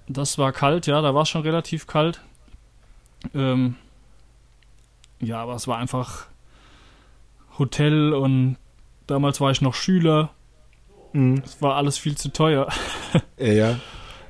Das 0.08 0.36
war 0.38 0.52
kalt, 0.52 0.86
ja, 0.86 1.00
da 1.00 1.14
war 1.14 1.22
es 1.22 1.28
schon 1.28 1.42
relativ 1.42 1.86
kalt. 1.86 2.22
Ähm, 3.34 3.76
ja, 5.20 5.42
aber 5.42 5.54
es 5.54 5.68
war 5.68 5.78
einfach 5.78 6.26
Hotel 7.58 8.12
und 8.14 8.56
damals 9.06 9.40
war 9.40 9.50
ich 9.50 9.60
noch 9.60 9.74
Schüler. 9.74 10.30
Mhm. 11.12 11.42
Es 11.44 11.62
war 11.62 11.76
alles 11.76 11.98
viel 11.98 12.16
zu 12.16 12.32
teuer. 12.32 12.68
Ja, 13.38 13.78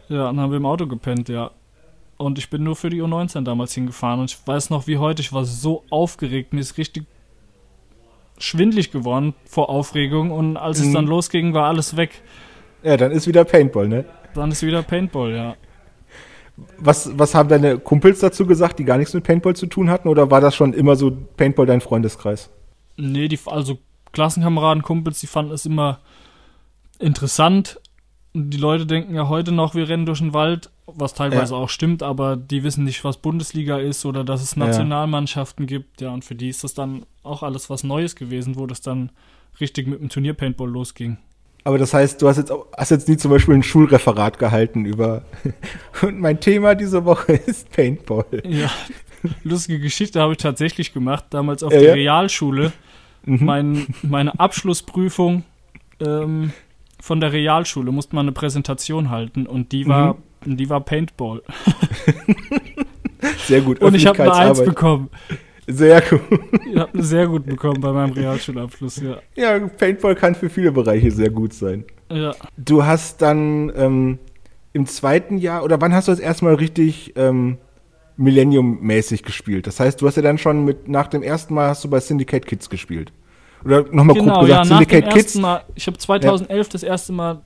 ja. 0.09 0.25
Dann 0.27 0.41
haben 0.41 0.51
wir 0.51 0.57
im 0.59 0.67
Auto 0.67 0.87
gepennt, 0.87 1.29
ja. 1.29 1.51
Und 2.17 2.39
ich 2.39 2.49
bin 2.51 2.63
nur 2.63 2.77
für 2.77 2.91
die 2.91 3.03
U19 3.03 3.43
damals 3.43 3.75
hingefahren 3.75 4.21
und 4.21 4.31
ich 4.31 4.39
weiß 4.47 4.71
noch 4.71 4.87
wie 4.87 4.99
heute, 4.99 5.21
ich 5.21 5.33
war 5.33 5.45
so 5.45 5.83
aufgeregt, 5.91 6.53
mir 6.53 6.61
ist 6.61 6.79
richtig 6.79 7.05
schwindlig 8.39 8.91
geworden 8.93 9.35
vor 9.45 9.69
Aufregung 9.69 10.31
und 10.31 10.57
als 10.57 10.79
es 10.81 10.87
Mhm. 10.87 10.95
dann 10.95 11.07
losging, 11.07 11.55
war 11.55 11.67
alles 11.67 11.97
weg. 11.97 12.23
Ja, 12.83 12.97
dann 12.97 13.13
ist 13.13 13.27
wieder 13.27 13.45
Paintball, 13.45 13.89
ne? 13.89 14.05
Dann 14.35 14.51
ist 14.51 14.63
wieder 14.63 14.83
Paintball, 14.83 15.33
ja. 15.33 15.57
Was, 16.79 17.11
was 17.19 17.35
haben 17.35 17.49
deine 17.49 17.79
Kumpels 17.79 18.21
dazu 18.21 18.47
gesagt, 18.47 18.79
die 18.79 18.85
gar 18.85 18.99
nichts 18.99 19.13
mit 19.15 19.25
Paintball 19.25 19.57
zu 19.57 19.67
tun 19.67 19.91
hatten? 19.91 20.09
Oder 20.09 20.31
war 20.31 20.41
das 20.41 20.55
schon 20.55 20.73
immer 20.73 20.95
so 20.95 21.11
Paintball 21.37 21.67
dein 21.67 21.81
Freundeskreis? 21.81 22.51
Nee, 22.97 23.27
die, 23.27 23.39
also 23.47 23.79
Klassenkameraden, 24.13 24.83
Kumpels, 24.83 25.19
die 25.19 25.27
fanden 25.27 25.53
es 25.53 25.67
immer 25.67 25.99
interessant. 27.01 27.81
Die 28.37 28.57
Leute 28.57 28.85
denken 28.85 29.15
ja 29.15 29.29
heute 29.29 29.53
noch, 29.53 29.75
wir 29.77 29.89
rennen 29.89 30.07
durch 30.07 30.19
den 30.19 30.35
Wald 30.35 30.71
was 30.87 31.15
teilweise 31.15 31.55
Ja. 31.55 31.61
auch 31.61 31.69
stimmt, 31.71 32.03
aber 32.03 32.37
die 32.37 32.63
wissen 32.63 32.85
nicht, 32.85 33.05
was 33.05 33.17
Bundesliga 33.17 33.79
ist 33.79 34.05
oder 34.05 34.23
dass 34.25 34.43
es 34.43 34.55
Ja. 34.55 34.67
Nationalmannschaften 34.67 35.67
gibt. 35.67 36.01
Ja, 36.01 36.11
und 36.13 36.25
für 36.25 36.35
die 36.35 36.49
ist 36.51 36.63
das 36.65 36.75
dann 36.75 37.07
auch 37.23 37.43
alles 37.43 37.71
was 37.71 37.85
Neues 37.85 38.17
gewesen, 38.17 38.57
wo 38.59 38.67
das 38.67 38.81
dann 38.81 39.11
richtig 39.61 39.87
mit 39.87 40.01
dem 40.01 40.09
Turnier-Paintball 40.11 40.69
losging. 40.69 41.17
Aber 41.63 41.79
das 41.79 41.95
heißt, 41.95 42.21
du 42.21 42.29
hast 42.29 42.37
jetzt, 42.37 42.53
hast 42.77 42.91
jetzt 42.91 43.09
nie 43.09 43.17
zum 43.17 43.31
Beispiel 43.31 43.55
ein 43.55 43.63
Schulreferat 43.63 44.39
gehalten 44.39 44.85
über. 44.85 45.23
Und 46.03 46.21
mein 46.21 46.39
Thema 46.41 46.75
diese 46.75 47.05
Woche 47.07 47.33
ist 47.47 47.71
Paintball. 47.73 48.27
Ja, 48.47 48.71
lustige 49.45 49.79
Geschichte 49.81 50.21
habe 50.21 50.33
ich 50.33 50.39
tatsächlich 50.39 50.93
gemacht, 50.93 51.25
damals 51.31 51.63
auf 51.63 51.73
Ja, 51.73 51.79
der 51.79 51.89
ja. 51.89 51.95
Realschule. 51.95 52.73
Mhm. 53.25 53.45
Mein, 53.45 53.87
meine 54.03 54.39
Abschlussprüfung 54.39 55.45
ähm, 56.01 56.53
von 57.05 57.21
der 57.21 57.33
Realschule 57.35 57.93
musste 57.93 58.17
man 58.17 58.25
eine 58.25 58.33
Präsentation 58.33 59.11
halten 59.11 59.47
und 59.47 59.73
die 59.73 59.87
war, 59.87 60.17
Mhm. 60.47 60.57
die 60.57 60.71
war 60.71 60.81
Paintball. 60.81 61.43
Sehr 63.47 63.61
gut. 63.61 63.81
Und 63.83 63.95
ich 63.95 64.07
habe 64.07 64.23
eine 64.23 64.33
Eins 64.33 64.65
bekommen. 64.65 65.11
Sehr 65.67 66.01
gut. 66.01 66.21
Ich 66.71 66.79
habe 66.79 66.93
eine 66.95 67.03
sehr 67.03 67.27
gut 67.27 67.45
bekommen 67.45 67.81
bei 67.83 67.93
meinem 67.93 68.13
Realschulabschluss, 68.13 69.03
ja. 69.03 69.19
Ja, 69.35 69.59
Paintball 69.67 70.15
kann 70.15 70.35
für 70.35 70.49
viele 70.49 70.73
Bereiche 70.73 71.11
sehr 71.11 71.29
gut 71.29 71.53
sein. 71.53 71.85
Ja, 72.11 72.35
Du 72.57 72.85
hast 72.85 73.21
dann 73.21 73.71
ähm, 73.77 74.19
im 74.73 74.87
zweiten 74.87 75.37
Jahr, 75.37 75.63
oder 75.63 75.79
wann 75.83 75.93
hast 75.95 76.09
du 76.09 76.13
das 76.13 76.21
erstmal 76.21 76.55
richtig 76.55 77.13
ähm, 77.17 77.59
Millennium-mäßig 78.17 79.23
gespielt? 79.25 79.67
Das 79.67 79.79
heißt, 79.79 80.01
du 80.01 80.07
hast 80.07 80.17
ja 80.17 80.23
dann 80.23 80.39
schon 80.39 80.65
mit, 80.65 80.89
nach 80.89 81.09
dem 81.09 81.23
ersten 81.23 81.53
Mal 81.55 81.69
hast 81.69 81.85
du 81.85 81.91
bei 81.91 82.01
Syndicate 82.01 82.47
Kids 82.47 82.71
gespielt. 82.71 83.13
Oder 83.65 83.83
nochmal 83.91 84.17
genau, 84.17 84.41
grob 84.41 84.49
ja, 84.49 84.63
gesagt, 84.63 84.71
nach 84.71 84.79
dem 84.79 84.89
Syndicate 84.89 85.05
Kids. 85.13 85.25
ersten 85.25 85.41
Mal, 85.41 85.65
ich 85.75 85.87
habe 85.87 85.99
2011 85.99 86.69
das 86.69 86.83
erste 86.83 87.13
Mal 87.13 87.41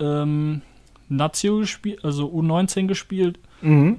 ähm, 0.00 0.62
Nazio 1.08 1.58
gespielt, 1.58 2.04
also 2.04 2.26
U19 2.28 2.86
gespielt. 2.86 3.38
Mhm. 3.60 3.98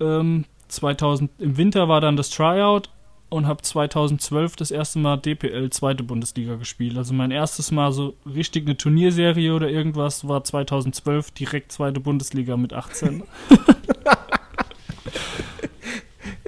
Ähm, 0.00 0.44
2000, 0.68 1.30
Im 1.38 1.56
Winter 1.56 1.88
war 1.88 2.00
dann 2.00 2.16
das 2.16 2.30
Tryout 2.30 2.90
und 3.28 3.46
habe 3.46 3.62
2012 3.62 4.56
das 4.56 4.70
erste 4.70 4.98
Mal 4.98 5.16
DPL 5.16 5.70
zweite 5.70 6.02
Bundesliga 6.02 6.56
gespielt. 6.56 6.96
Also 6.96 7.14
mein 7.14 7.30
erstes 7.30 7.70
Mal 7.70 7.92
so 7.92 8.14
richtig 8.26 8.66
eine 8.66 8.76
Turnierserie 8.76 9.54
oder 9.54 9.70
irgendwas 9.70 10.26
war 10.26 10.42
2012 10.42 11.30
direkt 11.32 11.72
zweite 11.72 12.00
Bundesliga 12.00 12.56
mit 12.56 12.72
18. 12.72 13.22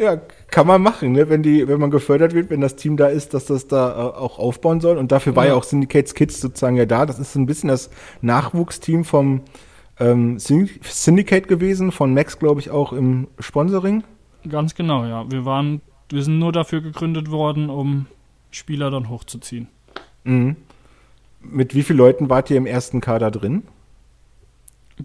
Ja, 0.03 0.17
kann 0.51 0.67
man 0.67 0.83
machen, 0.83 1.13
ne? 1.13 1.29
wenn, 1.29 1.43
die, 1.45 1.69
wenn 1.69 1.79
man 1.79 1.91
gefördert 1.93 2.35
wird, 2.35 2.51
wenn 2.51 2.61
das 2.61 2.75
Team 2.77 2.97
da 2.97 3.07
ist, 3.07 3.35
dass 3.35 3.47
das 3.47 3.69
da 3.69 3.91
äh, 3.93 4.17
auch 4.19 4.39
aufbauen 4.39 4.81
soll. 4.81 4.97
Und 4.99 5.13
dafür 5.13 5.37
war 5.37 5.45
ja, 5.45 5.51
Ja. 5.53 5.57
auch 5.57 5.63
Syndicates 5.63 6.15
Kids 6.15 6.41
sozusagen 6.41 6.77
ja 6.77 6.87
da. 6.87 7.07
Das 7.07 7.19
ist 7.21 7.33
so 7.35 7.39
ein 7.39 7.47
bisschen 7.47 7.69
das 7.69 7.89
Nachwuchsteam 8.21 9.05
vom 9.05 9.43
ähm, 10.01 10.39
Syn- 10.39 10.69
Syndicate 10.83 11.47
gewesen, 11.47 11.93
von 11.93 12.13
Max, 12.15 12.39
glaube 12.39 12.61
ich, 12.61 12.71
auch 12.71 12.93
im 12.93 13.29
Sponsoring. 13.39 14.03
Ganz 14.49 14.75
genau, 14.75 15.05
ja. 15.05 15.31
Wir 15.31 15.45
waren, 15.45 15.81
wir 16.11 16.23
sind 16.25 16.39
nur 16.41 16.51
dafür 16.53 16.81
gegründet 16.81 17.31
worden, 17.31 17.71
um 17.71 18.07
Spieler 18.51 18.91
dann 18.91 19.09
hochzuziehen. 19.09 19.69
Mhm. 20.25 20.57
Mit 21.41 21.75
wie 21.75 21.83
vielen 21.85 21.99
Leuten 21.99 22.29
wart 22.29 22.51
ihr 22.51 22.57
im 22.57 22.67
ersten 22.67 23.01
Kader 23.01 23.31
drin? 23.31 23.63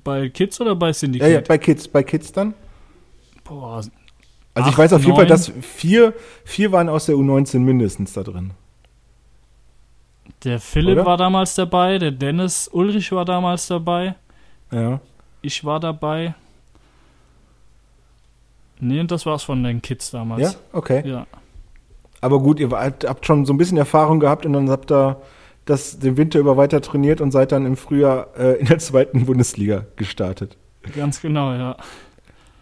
Bei 0.04 0.30
Kids 0.30 0.60
oder 0.62 0.76
bei 0.76 0.88
Ja, 0.88 0.94
Syndicate? 0.94 1.32
ja, 1.32 1.42
bei 1.48 1.58
Kids, 1.58 1.88
bei 1.88 2.04
Kids 2.04 2.32
dann. 2.32 2.54
Boah, 3.44 3.82
Also 4.58 4.70
ich 4.70 4.74
Acht, 4.74 4.80
weiß 4.80 4.94
auf 4.94 5.04
jeden 5.04 5.16
Fall, 5.16 5.28
dass 5.28 5.52
vier, 5.62 6.14
vier 6.44 6.72
waren 6.72 6.90
aus 6.90 7.06
der 7.06 7.16
U19 7.16 7.60
mindestens 7.60 8.14
da 8.14 8.24
drin. 8.24 8.52
der 10.44 10.60
Philipp 10.60 10.98
Oder? 10.98 11.06
war 11.06 11.18
damals 11.18 11.54
dabei, 11.56 12.00
der 12.00 12.12
Dennis 12.12 12.68
Ulrich 12.68 13.12
war 13.12 13.24
damals 13.26 13.68
dabei, 13.68 14.16
Ja. 14.72 15.00
ich 15.42 15.64
war 15.64 15.80
dabei. 15.80 16.34
Nee, 18.80 19.00
und 19.00 19.12
das 19.12 19.26
war's 19.26 19.44
von 19.44 19.64
den 19.64 19.82
Kids 19.82 20.12
Ja, 20.12 20.20
damals. 20.20 20.58
okay. 20.74 21.02
Ja, 21.08 21.26
Aber 22.22 22.40
gut, 22.40 22.60
ihr 22.60 22.72
wart, 22.72 23.06
habt 23.08 23.26
schon 23.26 23.46
so 23.46 23.54
ein 23.54 23.58
bisschen 23.58 23.78
Erfahrung 23.78 24.20
gehabt 24.20 24.46
und 24.46 24.54
dann 24.54 24.70
habt 24.70 24.92
ihr 24.92 25.22
das 25.66 26.00
den 26.00 26.16
Winter 26.18 26.40
über 26.40 26.58
weiter 26.58 26.82
trainiert 26.82 27.20
und 27.22 27.32
seid 27.32 27.52
dann 27.52 27.66
im 27.66 27.76
Frühjahr 27.78 28.28
äh, 28.38 28.54
in 28.60 28.68
der 28.68 28.80
zweiten 28.80 29.26
Bundesliga 29.28 29.86
gestartet. 29.98 30.58
ganz 30.96 31.22
genau, 31.22 31.54
ja. 31.54 31.76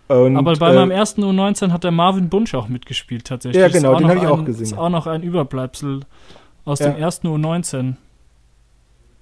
Und, 0.07 0.37
Aber 0.37 0.53
bei 0.55 0.71
äh, 0.71 0.75
meinem 0.75 0.91
ersten 0.91 1.23
U19 1.23 1.71
hat 1.71 1.83
der 1.83 1.91
Marvin 1.91 2.29
Bunsch 2.29 2.53
auch 2.53 2.67
mitgespielt 2.67 3.25
tatsächlich. 3.25 3.59
Ja, 3.61 3.67
genau, 3.69 3.95
den 3.95 4.03
noch 4.03 4.09
hab 4.09 4.17
ich 4.21 4.27
auch 4.27 4.45
gesehen. 4.45 4.63
Ist 4.63 4.77
auch 4.77 4.89
noch 4.89 5.07
ein 5.07 5.23
Überbleibsel 5.23 6.01
aus 6.63 6.79
Ja. 6.79 6.89
dem 6.91 6.97
ersten 7.01 7.27
U19, 7.27 7.95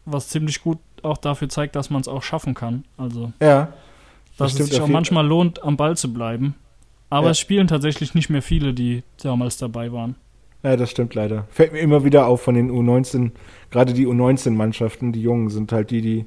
was 0.05 0.27
ziemlich 0.29 0.61
gut 0.61 0.79
auch 1.01 1.17
dafür 1.17 1.49
zeigt, 1.49 1.75
dass 1.75 1.89
man 1.89 2.01
es 2.01 2.07
auch 2.07 2.23
schaffen 2.23 2.53
kann. 2.53 2.83
Also 2.97 3.31
Ja, 3.41 3.69
dass 4.37 4.51
stimmt 4.51 4.69
es 4.69 4.75
sich 4.75 4.81
auch 4.81 4.87
manchmal 4.87 5.25
lohnt, 5.25 5.63
am 5.63 5.77
Ball 5.77 5.95
zu 5.97 6.11
bleiben. 6.13 6.55
Aber 7.09 7.27
Ja. 7.27 7.31
es 7.31 7.39
spielen 7.39 7.67
tatsächlich 7.67 8.13
nicht 8.15 8.29
mehr 8.29 8.41
viele, 8.41 8.73
die 8.73 9.03
damals 9.21 9.57
dabei 9.57 9.91
waren. 9.93 10.15
ja, 10.63 10.75
das 10.77 10.91
stimmt 10.91 11.13
leider. 11.13 11.45
Fällt 11.51 11.73
mir 11.73 11.79
immer 11.79 12.03
wieder 12.05 12.25
auf 12.27 12.41
von 12.41 12.55
den 12.55 12.71
U19, 12.71 13.31
gerade 13.69 13.93
die 13.93 14.07
U19-Mannschaften, 14.07 15.11
die 15.11 15.21
Jungen 15.21 15.49
sind 15.49 15.71
halt 15.73 15.91
die, 15.91 16.01
die 16.01 16.25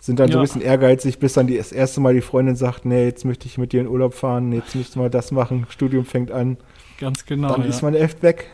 sind 0.00 0.18
dann 0.18 0.28
so 0.28 0.38
ein 0.38 0.40
Ja. 0.40 0.42
bisschen 0.42 0.62
ehrgeizig, 0.62 1.18
bis 1.18 1.34
dann 1.34 1.46
die, 1.46 1.56
das 1.56 1.72
erste 1.72 2.00
Mal 2.00 2.14
die 2.14 2.22
Freundin 2.22 2.56
sagt, 2.56 2.84
nee, 2.86 3.04
jetzt 3.04 3.24
möchte 3.24 3.46
ich 3.46 3.58
mit 3.58 3.72
dir 3.72 3.80
in 3.80 3.86
Urlaub 3.86 4.14
fahren, 4.14 4.50
jetzt 4.52 4.74
müssten 4.74 5.00
wir 5.00 5.10
das 5.10 5.30
machen, 5.30 5.66
Studium 5.68 6.04
fängt 6.04 6.30
an. 6.32 6.56
Ganz 6.98 7.26
genau. 7.26 7.52
dann 7.52 7.62
ja. 7.62 7.68
ist 7.68 7.82
man 7.82 7.94
echt 7.94 8.22
weg. 8.22 8.48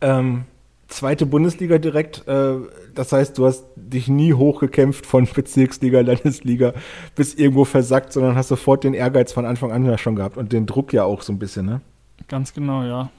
Ähm, 0.00 0.44
zweite 0.88 1.24
Bundesliga 1.24 1.78
direkt, 1.78 2.28
äh, 2.28 2.56
das 2.94 3.12
heißt, 3.12 3.38
du 3.38 3.46
hast 3.46 3.64
dich 3.74 4.08
nie 4.08 4.34
hochgekämpft 4.34 5.06
von 5.06 5.26
Bezirksliga, 5.34 6.00
Landesliga 6.00 6.74
bis 7.14 7.34
irgendwo 7.34 7.64
versackt, 7.64 8.12
sondern 8.12 8.36
hast 8.36 8.48
sofort 8.48 8.84
den 8.84 8.94
Ehrgeiz 8.94 9.32
von 9.32 9.46
Anfang 9.46 9.72
an 9.72 9.84
ja 9.86 9.96
schon 9.98 10.16
gehabt 10.16 10.36
und 10.36 10.52
den 10.52 10.66
Druck 10.66 10.92
ja 10.92 11.04
auch 11.04 11.22
so 11.22 11.32
ein 11.32 11.38
bisschen, 11.38 11.66
ne? 11.66 11.80
Ganz 12.28 12.52
genau, 12.52 12.84
ja. 12.84 13.10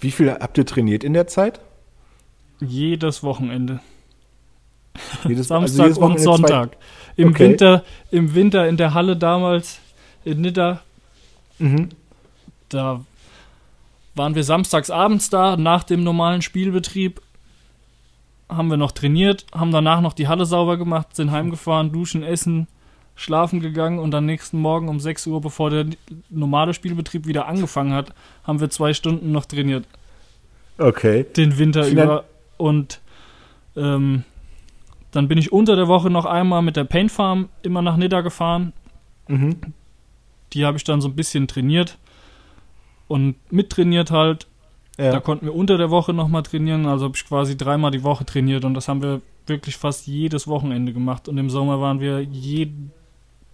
Wie 0.00 0.10
viel 0.10 0.30
habt 0.32 0.58
ihr 0.58 0.66
trainiert 0.66 1.04
in 1.04 1.12
der 1.12 1.28
Zeit? 1.28 1.60
Jedes 2.60 3.22
Wochenende. 3.22 3.80
Jedes, 5.28 5.48
Samstag 5.48 5.84
jedes 5.86 5.98
und 5.98 6.20
Sonntag. 6.20 6.76
Im 7.16 7.28
Okay. 7.30 7.48
Winter, 7.50 7.84
im 8.10 8.34
Winter 8.34 8.68
in 8.68 8.76
der 8.76 8.94
Halle 8.94 9.16
damals 9.16 9.80
in 10.24 10.40
Nidda, 10.42 10.80
Mhm. 11.58 11.88
da 12.68 13.00
waren 14.14 14.34
wir 14.34 14.44
samstags 14.44 14.90
abends 14.90 15.30
da, 15.30 15.56
nach 15.56 15.84
dem 15.84 16.02
normalen 16.04 16.42
Spielbetrieb, 16.42 17.20
haben 18.48 18.68
wir 18.68 18.76
noch 18.76 18.92
trainiert, 18.92 19.44
haben 19.54 19.72
danach 19.72 20.00
noch 20.00 20.12
die 20.12 20.28
Halle 20.28 20.46
sauber 20.46 20.76
gemacht, 20.76 21.16
sind 21.16 21.30
heimgefahren, 21.32 21.90
duschen, 21.92 22.22
essen, 22.22 22.66
schlafen 23.16 23.60
gegangen 23.60 23.98
und 23.98 24.10
dann 24.10 24.26
nächsten 24.26 24.58
Morgen 24.60 24.88
um 24.88 25.00
6 25.00 25.26
Uhr, 25.26 25.40
bevor 25.40 25.70
der 25.70 25.86
normale 26.30 26.74
Spielbetrieb 26.74 27.26
wieder 27.26 27.46
angefangen 27.46 27.92
hat, 27.92 28.12
haben 28.44 28.60
wir 28.60 28.68
zwei 28.70 28.92
Stunden 28.94 29.32
noch 29.32 29.46
trainiert, 29.46 29.84
Okay. 30.78 31.24
den 31.36 31.58
Winter 31.58 31.84
Finan- 31.84 32.04
über. 32.04 32.24
Und 32.58 33.00
ähm, 33.76 34.24
dann 35.16 35.28
bin 35.28 35.38
ich 35.38 35.52
unter 35.52 35.76
der 35.76 35.88
Woche 35.88 36.10
noch 36.10 36.24
einmal 36.26 36.62
mit 36.62 36.76
der 36.76 36.84
Paint 36.84 37.10
Farm 37.10 37.48
immer 37.62 37.82
nach 37.82 37.96
Nidda 37.96 38.20
gefahren, 38.20 38.72
Mhm. 39.28 39.56
die 40.52 40.64
habe 40.64 40.76
ich 40.76 40.84
dann 40.84 41.00
so 41.00 41.08
ein 41.08 41.16
bisschen 41.16 41.48
trainiert 41.48 41.98
und 43.08 43.34
mittrainiert 43.50 44.10
halt. 44.10 44.46
Ja. 44.98 45.10
Da 45.10 45.20
konnten 45.20 45.46
wir 45.46 45.54
unter 45.54 45.76
der 45.76 45.90
Woche 45.90 46.12
nochmal 46.12 46.42
trainieren, 46.42 46.86
also 46.86 47.06
habe 47.06 47.16
ich 47.16 47.26
quasi 47.26 47.56
dreimal 47.56 47.90
die 47.90 48.02
Woche 48.02 48.24
trainiert 48.24 48.64
und 48.64 48.74
das 48.74 48.88
haben 48.88 49.02
wir 49.02 49.20
wirklich 49.46 49.76
fast 49.76 50.06
jedes 50.06 50.48
Wochenende 50.48 50.92
gemacht. 50.92 51.28
Und 51.28 51.38
im 51.38 51.50
Sommer 51.50 51.80
waren 51.80 52.00
wir 52.00 52.20
jeden 52.20 52.92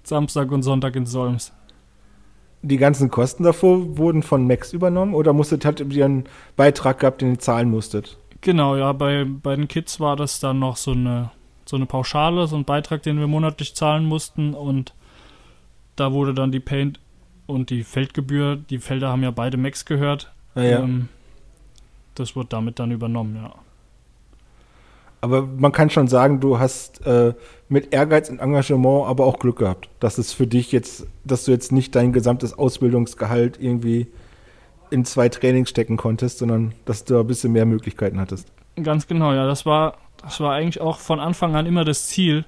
Samstag 0.04 0.50
und 0.50 0.62
Sonntag 0.62 0.96
in 0.96 1.06
Solms. 1.06 1.52
Die 2.62 2.76
ganzen 2.76 3.10
Kosten 3.10 3.42
davor 3.42 3.98
wurden 3.98 4.22
von 4.22 4.46
Max 4.46 4.72
übernommen 4.72 5.14
oder 5.14 5.32
musstet, 5.32 5.64
ihr 5.64 6.04
einen 6.04 6.24
Beitrag 6.56 7.00
gehabt, 7.00 7.20
den 7.20 7.32
ihr 7.32 7.38
zahlen 7.40 7.70
musstet? 7.70 8.18
Genau, 8.40 8.76
ja, 8.76 8.92
bei, 8.92 9.24
bei 9.24 9.56
den 9.56 9.68
Kids 9.68 9.98
war 9.98 10.16
das 10.16 10.38
dann 10.38 10.60
noch 10.60 10.76
so 10.76 10.92
eine, 10.92 11.30
so 11.64 11.76
eine 11.76 11.86
Pauschale, 11.86 12.46
so 12.46 12.56
ein 12.56 12.64
Beitrag, 12.64 13.02
den 13.02 13.18
wir 13.18 13.26
monatlich 13.26 13.74
zahlen 13.74 14.04
mussten 14.04 14.54
und 14.54 14.94
da 15.96 16.12
wurde 16.12 16.34
dann 16.34 16.52
die 16.52 16.60
Paint 16.60 17.00
und 17.46 17.70
die 17.70 17.84
Feldgebühr, 17.84 18.56
die 18.56 18.78
Felder 18.78 19.08
haben 19.08 19.22
ja 19.22 19.30
beide 19.30 19.56
Max 19.56 19.84
gehört. 19.84 20.32
Naja. 20.54 20.80
Ähm, 20.80 21.08
das 22.14 22.36
wurde 22.36 22.48
damit 22.50 22.78
dann 22.78 22.90
übernommen, 22.90 23.36
ja. 23.36 23.54
Aber 25.20 25.42
man 25.42 25.70
kann 25.70 25.88
schon 25.88 26.08
sagen, 26.08 26.40
du 26.40 26.58
hast 26.58 27.06
äh, 27.06 27.34
mit 27.68 27.94
Ehrgeiz 27.94 28.28
und 28.28 28.40
Engagement 28.40 29.06
aber 29.06 29.24
auch 29.24 29.38
Glück 29.38 29.58
gehabt, 29.58 29.88
dass 30.00 30.18
es 30.18 30.32
für 30.32 30.48
dich 30.48 30.72
jetzt, 30.72 31.06
dass 31.24 31.44
du 31.44 31.52
jetzt 31.52 31.70
nicht 31.70 31.94
dein 31.94 32.12
gesamtes 32.12 32.58
Ausbildungsgehalt 32.58 33.58
irgendwie 33.60 34.08
in 34.90 35.04
zwei 35.04 35.28
Trainings 35.28 35.70
stecken 35.70 35.96
konntest, 35.96 36.38
sondern 36.38 36.74
dass 36.84 37.04
du 37.04 37.18
ein 37.20 37.26
bisschen 37.26 37.52
mehr 37.52 37.66
Möglichkeiten 37.66 38.18
hattest. 38.18 38.48
Ganz 38.80 39.06
genau, 39.06 39.32
ja. 39.32 39.46
Das 39.46 39.66
war, 39.66 39.98
das 40.22 40.40
war 40.40 40.54
eigentlich 40.54 40.80
auch 40.80 40.98
von 40.98 41.20
Anfang 41.20 41.54
an 41.56 41.66
immer 41.66 41.84
das 41.84 42.06
Ziel. 42.08 42.44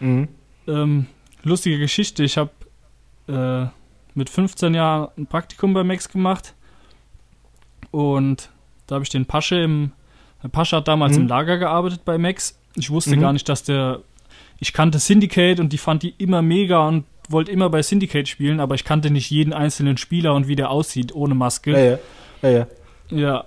Mhm. 0.00 0.28
Ähm, 0.68 1.06
lustige 1.42 1.78
Geschichte. 1.78 2.22
Ich 2.24 2.36
habe 2.38 2.50
äh, 3.28 3.66
mit 4.14 4.30
15 4.30 4.74
Jahren 4.74 5.08
ein 5.16 5.26
Praktikum 5.26 5.74
bei 5.74 5.82
Max 5.84 6.08
gemacht 6.08 6.54
und 7.90 8.50
da 8.86 8.96
habe 8.96 9.02
ich 9.04 9.10
den 9.10 9.26
Pasche 9.26 9.56
im. 9.56 9.92
Der 10.42 10.48
Pasche 10.48 10.76
hat 10.76 10.88
damals 10.88 11.16
Mhm. 11.16 11.22
im 11.22 11.28
Lager 11.28 11.58
gearbeitet 11.58 12.04
bei 12.04 12.18
Max. 12.18 12.58
Ich 12.76 12.90
wusste 12.90 13.16
Mhm. 13.16 13.20
gar 13.20 13.32
nicht, 13.32 13.48
dass 13.48 13.62
der 13.62 14.00
ich 14.60 14.72
kannte 14.72 14.98
Syndicate 14.98 15.58
und 15.60 15.72
die 15.72 15.78
fand 15.78 16.02
die 16.02 16.14
immer 16.18 16.40
mega 16.42 16.86
und 16.86 17.04
wollte 17.28 17.50
immer 17.50 17.70
bei 17.70 17.82
Syndicate 17.82 18.28
spielen, 18.28 18.60
aber 18.60 18.74
ich 18.74 18.84
kannte 18.84 19.10
nicht 19.10 19.30
jeden 19.30 19.52
einzelnen 19.52 19.96
Spieler 19.96 20.34
und 20.34 20.46
wie 20.48 20.56
der 20.56 20.70
aussieht 20.70 21.14
ohne 21.14 21.34
Maske. 21.34 21.72
Ja, 21.72 21.78
ja. 21.78 21.98
Ja, 22.42 22.48
ja. 22.50 22.66
Ja, 23.10 23.44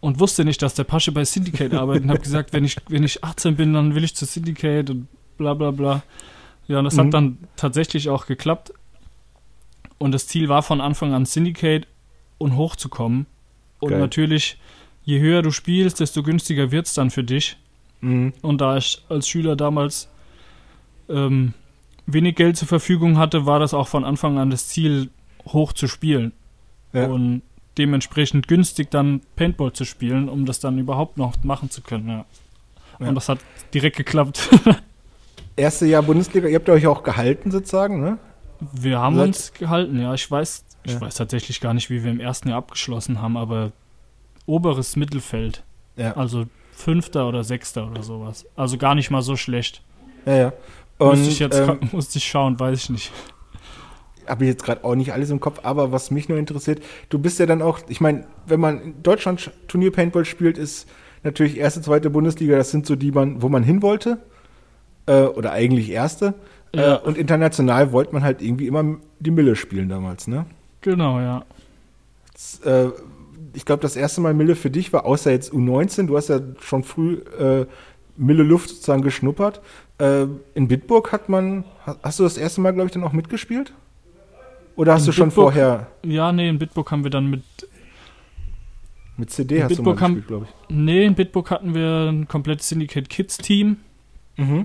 und 0.00 0.18
wusste 0.20 0.44
nicht, 0.44 0.62
dass 0.62 0.74
der 0.74 0.84
Pasche 0.84 1.12
bei 1.12 1.24
Syndicate 1.24 1.74
arbeitet 1.74 2.04
und 2.04 2.10
habe 2.10 2.20
gesagt, 2.20 2.52
wenn 2.52 2.64
ich, 2.64 2.76
wenn 2.88 3.04
ich 3.04 3.22
18 3.22 3.56
bin, 3.56 3.72
dann 3.74 3.94
will 3.94 4.04
ich 4.04 4.14
zu 4.14 4.24
Syndicate 4.24 4.90
und 4.90 5.08
bla 5.36 5.54
bla 5.54 5.70
bla. 5.70 6.02
Ja, 6.68 6.78
und 6.78 6.84
das 6.84 6.94
Mhm. 6.94 7.00
hat 7.00 7.14
dann 7.14 7.38
tatsächlich 7.56 8.08
auch 8.08 8.26
geklappt. 8.26 8.72
Und 9.98 10.12
das 10.12 10.26
Ziel 10.26 10.48
war 10.48 10.62
von 10.62 10.80
Anfang 10.80 11.12
an 11.12 11.26
Syndicate 11.26 11.86
und 12.38 12.56
hochzukommen. 12.56 13.26
Und 13.80 13.90
Geil. 13.90 13.98
natürlich, 14.00 14.58
je 15.04 15.20
höher 15.20 15.42
du 15.42 15.50
spielst, 15.50 16.00
desto 16.00 16.22
günstiger 16.22 16.70
wird 16.70 16.86
es 16.86 16.94
dann 16.94 17.10
für 17.10 17.24
dich. 17.24 17.56
Mhm. 18.00 18.32
Und 18.40 18.60
da 18.60 18.76
ich 18.78 19.02
als 19.10 19.28
Schüler 19.28 19.56
damals 19.56 20.08
ähm, 21.08 21.54
wenig 22.06 22.36
Geld 22.36 22.56
zur 22.56 22.68
Verfügung 22.68 23.18
hatte, 23.18 23.44
war 23.46 23.58
das 23.58 23.74
auch 23.74 23.88
von 23.88 24.04
Anfang 24.04 24.38
an 24.38 24.50
das 24.50 24.68
Ziel, 24.68 25.10
hoch 25.46 25.72
zu 25.72 25.86
spielen. 25.88 26.32
Ja. 26.92 27.06
Und 27.06 27.42
dementsprechend 27.78 28.48
günstig 28.48 28.90
dann 28.90 29.20
Paintball 29.36 29.72
zu 29.72 29.84
spielen, 29.84 30.28
um 30.28 30.44
das 30.46 30.60
dann 30.60 30.78
überhaupt 30.78 31.16
noch 31.16 31.34
machen 31.44 31.70
zu 31.70 31.80
können. 31.82 32.08
Ja. 32.08 32.24
Ja. 32.98 33.08
Und 33.08 33.14
das 33.14 33.28
hat 33.28 33.38
direkt 33.72 33.96
geklappt. 33.96 34.48
Erste 35.56 35.86
Jahr 35.86 36.02
Bundesliga, 36.02 36.48
ihr 36.48 36.56
habt 36.56 36.68
euch 36.68 36.86
auch 36.86 37.02
gehalten 37.02 37.50
sozusagen, 37.50 38.00
ne? 38.00 38.18
Wir 38.72 38.98
haben 38.98 39.16
Seid- 39.16 39.26
uns 39.26 39.52
gehalten, 39.52 40.00
ja. 40.00 40.12
Ich 40.14 40.30
weiß, 40.30 40.64
ich 40.84 40.92
Ja. 40.92 41.00
weiß 41.00 41.14
tatsächlich 41.16 41.60
gar 41.60 41.74
nicht, 41.74 41.90
wie 41.90 42.02
wir 42.04 42.10
im 42.10 42.20
ersten 42.20 42.48
Jahr 42.48 42.58
abgeschlossen 42.58 43.20
haben, 43.20 43.36
aber 43.36 43.72
oberes 44.46 44.96
Mittelfeld. 44.96 45.62
Ja. 45.96 46.16
Also 46.16 46.46
Fünfter 46.72 47.28
oder 47.28 47.44
Sechster 47.44 47.86
oder 47.90 48.02
sowas. 48.02 48.46
Also 48.56 48.78
gar 48.78 48.94
nicht 48.94 49.10
mal 49.10 49.22
so 49.22 49.36
schlecht. 49.36 49.82
Ja, 50.26 50.34
ja. 50.36 50.52
Musste 50.98 51.28
ich 51.30 51.38
jetzt 51.38 51.58
ähm, 51.58 51.78
musste 51.92 52.18
ich 52.18 52.24
schauen, 52.24 52.58
weiß 52.60 52.78
ich 52.84 52.90
nicht. 52.90 53.12
Habe 54.30 54.44
ich 54.44 54.50
jetzt 54.50 54.64
gerade 54.64 54.84
auch 54.84 54.94
nicht 54.94 55.12
alles 55.12 55.30
im 55.30 55.40
Kopf, 55.40 55.60
aber 55.62 55.92
was 55.92 56.10
mich 56.10 56.28
nur 56.28 56.38
interessiert, 56.38 56.82
du 57.08 57.18
bist 57.18 57.38
ja 57.38 57.46
dann 57.46 57.60
auch, 57.62 57.80
ich 57.88 58.00
meine, 58.00 58.24
wenn 58.46 58.60
man 58.60 58.80
in 58.80 59.02
Deutschland 59.02 59.50
Turnier 59.68 59.92
Paintball 59.92 60.24
spielt, 60.24 60.56
ist 60.56 60.88
natürlich 61.22 61.58
erste, 61.58 61.82
zweite 61.82 62.08
Bundesliga, 62.10 62.56
das 62.56 62.70
sind 62.70 62.86
so 62.86 62.96
die, 62.96 63.12
man, 63.12 63.42
wo 63.42 63.48
man 63.48 63.62
hin 63.62 63.82
wollte. 63.82 64.18
Äh, 65.06 65.22
oder 65.24 65.52
eigentlich 65.52 65.90
erste. 65.90 66.34
Ja. 66.74 66.96
Äh, 66.96 66.98
und 67.00 67.18
international 67.18 67.92
wollte 67.92 68.12
man 68.12 68.22
halt 68.22 68.40
irgendwie 68.42 68.66
immer 68.66 68.96
die 69.18 69.30
Mille 69.30 69.56
spielen 69.56 69.88
damals, 69.88 70.26
ne? 70.28 70.46
Genau, 70.82 71.18
ja. 71.20 71.44
Das, 72.32 72.60
äh, 72.60 72.90
ich 73.54 73.64
glaube, 73.64 73.82
das 73.82 73.96
erste 73.96 74.20
Mal 74.20 74.34
Mille 74.34 74.54
für 74.54 74.70
dich 74.70 74.92
war, 74.92 75.04
außer 75.04 75.30
jetzt 75.32 75.52
U19, 75.52 76.06
du 76.06 76.16
hast 76.16 76.28
ja 76.28 76.40
schon 76.60 76.84
früh 76.84 77.14
äh, 77.38 77.66
Mille 78.16 78.42
Luft 78.42 78.68
sozusagen 78.70 79.02
geschnuppert. 79.02 79.60
Äh, 79.98 80.26
in 80.54 80.68
Bitburg 80.68 81.12
hat 81.12 81.28
man, 81.28 81.64
ha- 81.86 81.96
hast 82.02 82.18
du 82.18 82.22
das 82.22 82.36
erste 82.36 82.60
Mal, 82.60 82.72
glaube 82.72 82.86
ich, 82.86 82.92
dann 82.92 83.02
auch 83.04 83.12
mitgespielt? 83.12 83.72
Oder 84.80 84.94
hast 84.94 85.02
In 85.02 85.06
du 85.06 85.12
schon 85.12 85.28
Bitburg- 85.28 85.52
vorher 85.52 85.86
Ja, 86.02 86.32
nee, 86.32 86.48
in 86.48 86.58
Bitburg 86.58 86.90
haben 86.90 87.04
wir 87.04 87.10
dann 87.10 87.26
mit. 87.28 87.42
mit 89.18 89.30
CD 89.30 89.62
hast 89.62 89.68
Bitburg 89.68 89.98
du 89.98 90.02
mal 90.02 90.06
gespielt, 90.08 90.26
glaube 90.26 90.46
ich? 90.48 90.74
Nee, 90.74 91.04
in 91.04 91.14
Bitburg 91.14 91.50
hatten 91.50 91.74
wir 91.74 92.08
ein 92.10 92.26
komplettes 92.28 92.70
Syndicate 92.70 93.10
Kids 93.10 93.36
Team. 93.36 93.76
Mhm. 94.38 94.64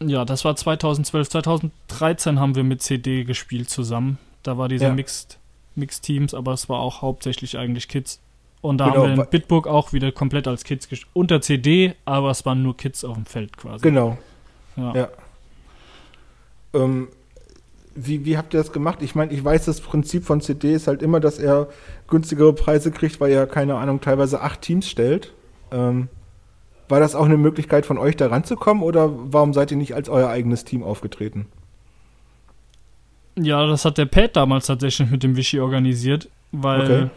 Ja, 0.00 0.24
das 0.24 0.44
war 0.44 0.56
2012. 0.56 1.28
2013 1.28 2.40
haben 2.40 2.56
wir 2.56 2.64
mit 2.64 2.82
CD 2.82 3.22
gespielt 3.22 3.70
zusammen. 3.70 4.18
Da 4.42 4.58
war 4.58 4.66
dieser 4.68 4.88
Ja. 4.88 4.94
Mixed, 4.94 5.38
Mixed 5.76 6.02
Teams, 6.02 6.34
aber 6.34 6.52
es 6.54 6.68
war 6.68 6.80
auch 6.80 7.00
hauptsächlich 7.02 7.56
eigentlich 7.58 7.86
Kids. 7.86 8.20
Und 8.60 8.78
da 8.78 8.86
Genau, 8.90 9.06
haben 9.06 9.16
wir 9.16 9.22
in 9.24 9.30
Bitburg 9.30 9.68
auch 9.68 9.92
wieder 9.92 10.10
komplett 10.10 10.48
als 10.48 10.64
Kids 10.64 10.88
gespielt. 10.88 11.10
Unter 11.12 11.40
CD, 11.40 11.94
aber 12.04 12.30
es 12.30 12.44
waren 12.44 12.64
nur 12.64 12.76
Kids 12.76 13.04
auf 13.04 13.14
dem 13.14 13.26
Feld 13.26 13.56
quasi. 13.56 13.82
Genau. 13.82 14.18
Ja. 14.76 14.94
Ja. 14.96 15.08
Ähm, 16.74 17.06
wie, 17.94 18.24
wie 18.24 18.36
habt 18.36 18.54
ihr 18.54 18.58
das 18.60 18.72
gemacht? 18.72 18.98
Ich 19.02 19.14
meine, 19.14 19.32
ich 19.32 19.42
weiß, 19.44 19.64
das 19.66 19.80
Prinzip 19.80 20.24
von 20.24 20.40
CD 20.40 20.72
ist 20.74 20.86
halt 20.86 21.02
immer, 21.02 21.20
dass 21.20 21.38
er 21.38 21.68
günstigere 22.08 22.52
Preise 22.52 22.90
kriegt, 22.90 23.20
weil 23.20 23.32
er, 23.32 23.46
keine 23.46 23.76
Ahnung, 23.76 24.00
teilweise 24.00 24.40
acht 24.40 24.62
Teams 24.62 24.88
stellt. 24.88 25.32
Ähm, 25.70 26.08
war 26.88 27.00
das 27.00 27.14
auch 27.14 27.24
eine 27.24 27.36
Möglichkeit 27.38 27.86
von 27.86 27.96
euch 27.98 28.16
da 28.16 28.26
ranzukommen 28.26 28.82
oder 28.82 29.10
warum 29.32 29.54
seid 29.54 29.70
ihr 29.70 29.76
nicht 29.76 29.94
als 29.94 30.08
euer 30.08 30.28
eigenes 30.28 30.64
Team 30.64 30.82
aufgetreten? 30.82 31.46
Ja, 33.38 33.66
das 33.66 33.84
hat 33.84 33.96
der 33.98 34.04
Pat 34.06 34.36
damals 34.36 34.66
tatsächlich 34.66 35.10
mit 35.10 35.22
dem 35.22 35.36
Vichy 35.36 35.60
organisiert, 35.60 36.28
weil, 36.50 36.82
Okay. 36.82 37.10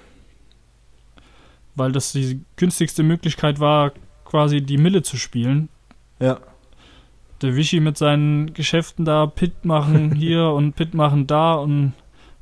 weil 1.75 1.91
das 1.91 2.13
die 2.13 2.39
günstigste 2.55 3.03
Möglichkeit 3.03 3.59
war, 3.59 3.91
quasi 4.23 4.61
die 4.61 4.77
Mille 4.77 5.03
zu 5.03 5.17
spielen. 5.17 5.67
Ja. 6.19 6.39
Der 7.45 7.55
Vichy 7.55 7.79
mit 7.79 7.97
seinen 7.97 8.53
Geschäften 8.53 9.05
da, 9.05 9.27
Pit 9.27 9.65
machen 9.65 10.15
hier 10.15 10.49
und 10.49 10.75
Pit 10.75 10.93
machen 10.93 11.27
da 11.27 11.53
und, 11.53 11.93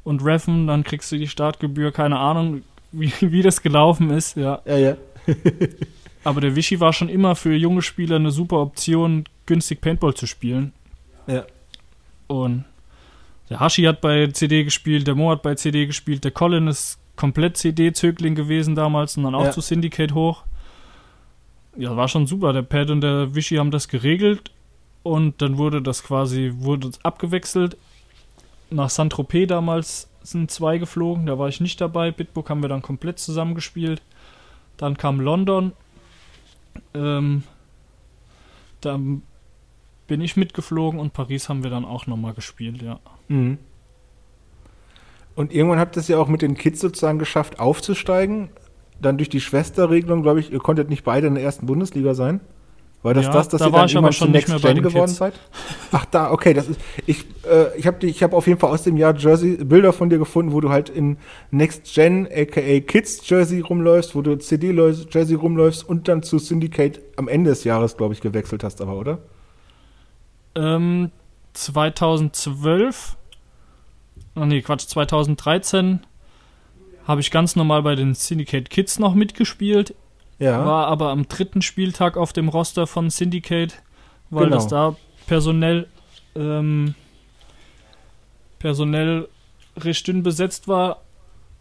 und 0.03 0.23
Reffen, 0.23 0.67
dann 0.67 0.83
kriegst 0.83 1.11
du 1.11 1.17
die 1.17 1.27
Startgebühr, 1.27 1.91
keine 1.91 2.19
Ahnung, 2.19 2.61
wie, 2.91 3.11
wie 3.21 3.41
das 3.41 3.61
gelaufen 3.61 4.09
ist, 4.09 4.37
ja. 4.37 4.61
Ja, 4.65 4.77
ja. 4.77 4.97
Aber 6.23 6.39
der 6.39 6.55
Vichy 6.55 6.79
war 6.79 6.93
schon 6.93 7.09
immer 7.09 7.35
für 7.35 7.53
junge 7.53 7.81
Spieler 7.81 8.15
eine 8.15 8.31
super 8.31 8.59
Option, 8.61 9.25
günstig 9.45 9.81
Paintball 9.81 10.13
zu 10.13 10.25
spielen. 10.25 10.71
Ja. 11.27 11.43
Und 12.27 12.63
der 13.49 13.59
Hashi 13.59 13.83
hat 13.83 13.99
bei 13.99 14.27
CD 14.27 14.63
gespielt, 14.63 15.05
der 15.05 15.15
Mo 15.15 15.31
hat 15.31 15.41
bei 15.41 15.55
CD 15.55 15.85
gespielt, 15.85 16.23
der 16.23 16.31
Colin 16.31 16.67
ist 16.67 16.97
komplett 17.17 17.57
CD-Zögling 17.57 18.35
gewesen 18.35 18.73
damals 18.73 19.17
und 19.17 19.23
dann 19.23 19.35
auch 19.35 19.43
Ja. 19.45 19.51
zu 19.51 19.59
Syndicate 19.59 20.13
hoch. 20.13 20.43
Ja, 21.75 21.95
war 21.97 22.07
schon 22.07 22.25
super. 22.25 22.53
Der 22.53 22.61
Pat 22.61 22.89
und 22.89 23.01
der 23.01 23.35
Vichy 23.35 23.57
haben 23.57 23.71
das 23.71 23.87
geregelt 23.87 24.51
und 25.03 25.41
dann 25.41 25.57
wurde 25.57 25.81
das 25.81 26.03
quasi, 26.03 26.53
wurde 26.55 26.91
abgewechselt. 27.03 27.77
Nach 28.69 28.89
Saint-Tropez 28.89 29.47
damals 29.47 30.09
sind 30.23 30.49
zwei 30.49 30.77
geflogen, 30.77 31.25
da 31.25 31.37
war 31.37 31.49
ich 31.49 31.61
nicht 31.61 31.79
dabei. 31.81 32.11
Bitburg 32.11 32.49
haben 32.49 32.61
wir 32.61 32.69
dann 32.69 32.81
komplett 32.81 33.19
zusammengespielt. 33.19 34.01
Dann 34.77 34.97
kam 34.97 35.19
London. 35.19 35.73
Ähm, 36.93 37.43
da 38.81 38.99
bin 40.07 40.21
ich 40.21 40.37
mitgeflogen 40.37 40.99
und 40.99 41.13
Paris 41.13 41.49
haben 41.49 41.63
wir 41.63 41.69
dann 41.69 41.85
auch 41.85 42.07
nochmal 42.07 42.33
gespielt, 42.33 42.81
ja. 42.81 42.99
Mhm. 43.27 43.57
Und 45.35 45.53
irgendwann 45.53 45.79
habt 45.79 45.97
ihr 45.97 45.99
es 45.99 46.07
ja 46.07 46.17
auch 46.17 46.27
mit 46.27 46.41
den 46.41 46.55
Kids 46.55 46.79
sozusagen 46.79 47.19
geschafft, 47.19 47.59
aufzusteigen. 47.59 48.49
Dann 49.01 49.17
durch 49.17 49.29
die 49.29 49.41
Schwesterregelung, 49.41 50.21
glaube 50.21 50.39
ich, 50.39 50.51
ihr 50.51 50.59
konntet 50.59 50.89
nicht 50.89 51.03
beide 51.03 51.27
in 51.27 51.35
der 51.35 51.43
ersten 51.43 51.65
Bundesliga 51.65 52.13
sein. 52.13 52.39
War 53.03 53.13
das 53.13 53.25
Ja, 53.25 53.31
das, 53.33 53.49
dass 53.49 53.59
da 53.59 53.67
ihr 53.67 53.71
dann 53.71 53.89
irgendwann 53.89 54.13
schon 54.13 54.31
Next 54.31 54.47
Gen 54.61 54.75
den 54.75 54.83
geworden 54.83 55.07
Kids. 55.07 55.17
seid? 55.17 55.33
Ach 55.91 56.05
da, 56.05 56.31
okay, 56.31 56.53
das 56.53 56.69
ist 56.69 56.79
ich 57.05 57.25
äh, 57.45 57.77
ich 57.77 57.85
habe 57.85 58.05
ich 58.07 58.23
habe 58.23 58.35
auf 58.35 58.47
jeden 58.47 58.59
Fall 58.59 58.71
aus 58.71 58.83
dem 58.83 58.95
Jahr 58.95 59.13
Jersey 59.15 59.57
Bilder 59.63 59.91
von 59.91 60.09
dir 60.09 60.17
gefunden, 60.17 60.53
wo 60.53 60.61
du 60.61 60.69
halt 60.69 60.87
in 60.87 61.17
Next 61.51 61.93
Gen 61.93 62.27
aka 62.33 62.79
Kids 62.79 63.27
Jersey 63.29 63.59
rumläufst, 63.59 64.15
wo 64.15 64.21
du 64.21 64.37
CD 64.37 64.71
Jersey 64.71 65.35
rumläufst 65.35 65.87
und 65.87 66.07
dann 66.07 66.23
zu 66.23 66.39
Syndicate 66.39 67.01
am 67.17 67.27
Ende 67.27 67.49
des 67.49 67.65
Jahres, 67.65 67.97
glaube 67.97 68.13
ich, 68.13 68.21
gewechselt 68.21 68.63
hast, 68.63 68.79
aber 68.81 68.95
oder? 68.95 69.19
Ähm, 70.55 71.11
2012, 71.53 73.17
oh 74.35 74.45
nee, 74.45 74.61
Quatsch, 74.61 74.87
2013 74.87 75.99
habe 77.05 77.21
ich 77.21 77.31
ganz 77.31 77.55
normal 77.55 77.83
bei 77.83 77.95
den 77.95 78.13
Syndicate 78.13 78.69
Kids 78.69 78.97
noch 78.97 79.13
mitgespielt, 79.13 79.93
Ja. 80.43 80.65
war 80.65 80.87
aber 80.87 81.09
am 81.09 81.27
dritten 81.27 81.61
Spieltag 81.61 82.17
auf 82.17 82.33
dem 82.33 82.49
Roster 82.49 82.87
von 82.87 83.09
Syndicate, 83.09 83.81
weil 84.29 84.45
Genau. 84.45 84.55
das 84.55 84.67
da 84.67 84.95
personell 85.27 85.87
ähm, 86.35 86.95
personell 88.59 89.27
recht 89.77 90.07
dünn 90.07 90.23
besetzt 90.23 90.67
war 90.67 91.01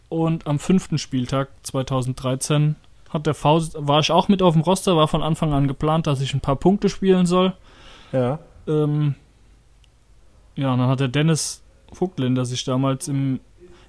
und 0.09 0.47
am 0.47 0.59
fünften 0.59 0.99
Spieltag 0.99 1.49
2013 1.63 2.77
hat 3.11 3.27
der 3.27 3.35
V 3.35 3.61
war 3.75 4.01
ich 4.01 4.11
auch 4.11 4.29
mit 4.29 4.41
auf 4.43 4.55
dem 4.55 4.63
Roster, 4.63 4.97
war 4.97 5.09
von 5.09 5.23
Anfang 5.23 5.53
an 5.53 5.69
geplant, 5.69 6.07
dass 6.07 6.21
ich 6.21 6.33
ein 6.35 6.41
paar 6.41 6.57
Punkte 6.57 6.89
spielen 6.89 7.27
soll. 7.27 7.53
ja. 8.13 8.39
Ähm, 8.69 9.17
ja, 10.55 10.73
und 10.73 10.79
dann 10.79 10.89
hat 10.89 11.01
der 11.01 11.09
Dennis 11.09 11.63
Vogtländer 11.93 12.45
sich 12.45 12.63
damals 12.65 13.09
im 13.09 13.41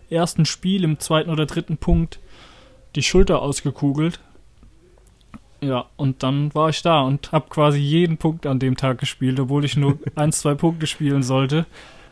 ersten 0.10 0.46
Spiel, 0.46 0.84
im 0.84 0.98
zweiten 0.98 1.30
oder 1.30 1.46
dritten 1.46 1.78
Punkt, 1.78 2.20
die 2.96 3.04
Schulter 3.04 3.42
ausgekugelt. 3.42 4.20
Ja, 5.64 5.86
und 5.96 6.24
dann 6.24 6.54
war 6.54 6.70
ich 6.70 6.82
da 6.82 7.02
und 7.02 7.32
habe 7.32 7.46
quasi 7.50 7.80
jeden 7.80 8.18
Punkt 8.18 8.46
an 8.46 8.60
dem 8.60 8.76
Tag 8.78 8.98
gespielt, 9.00 9.40
obwohl 9.40 9.64
ich 9.66 9.78
nur 9.78 9.98
ein, 10.16 10.32
zwei 10.32 10.54
Punkte 10.56 10.88
spielen 10.88 11.24
sollte. 11.24 11.66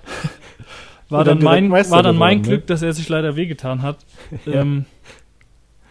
War 1.09 1.25
dann 1.25 1.39
dann, 1.39 1.43
mein, 1.43 1.67
Meister 1.67 1.91
war 1.97 2.03
dann 2.03 2.15
mein 2.17 2.37
geworden, 2.37 2.51
ne? 2.51 2.57
Glück, 2.59 2.67
dass 2.67 2.81
er 2.81 2.93
sich 2.93 3.09
leider 3.09 3.35
wehgetan 3.35 3.81
hat. 3.81 3.97
Ja. 4.45 4.61
ähm, 4.61 4.85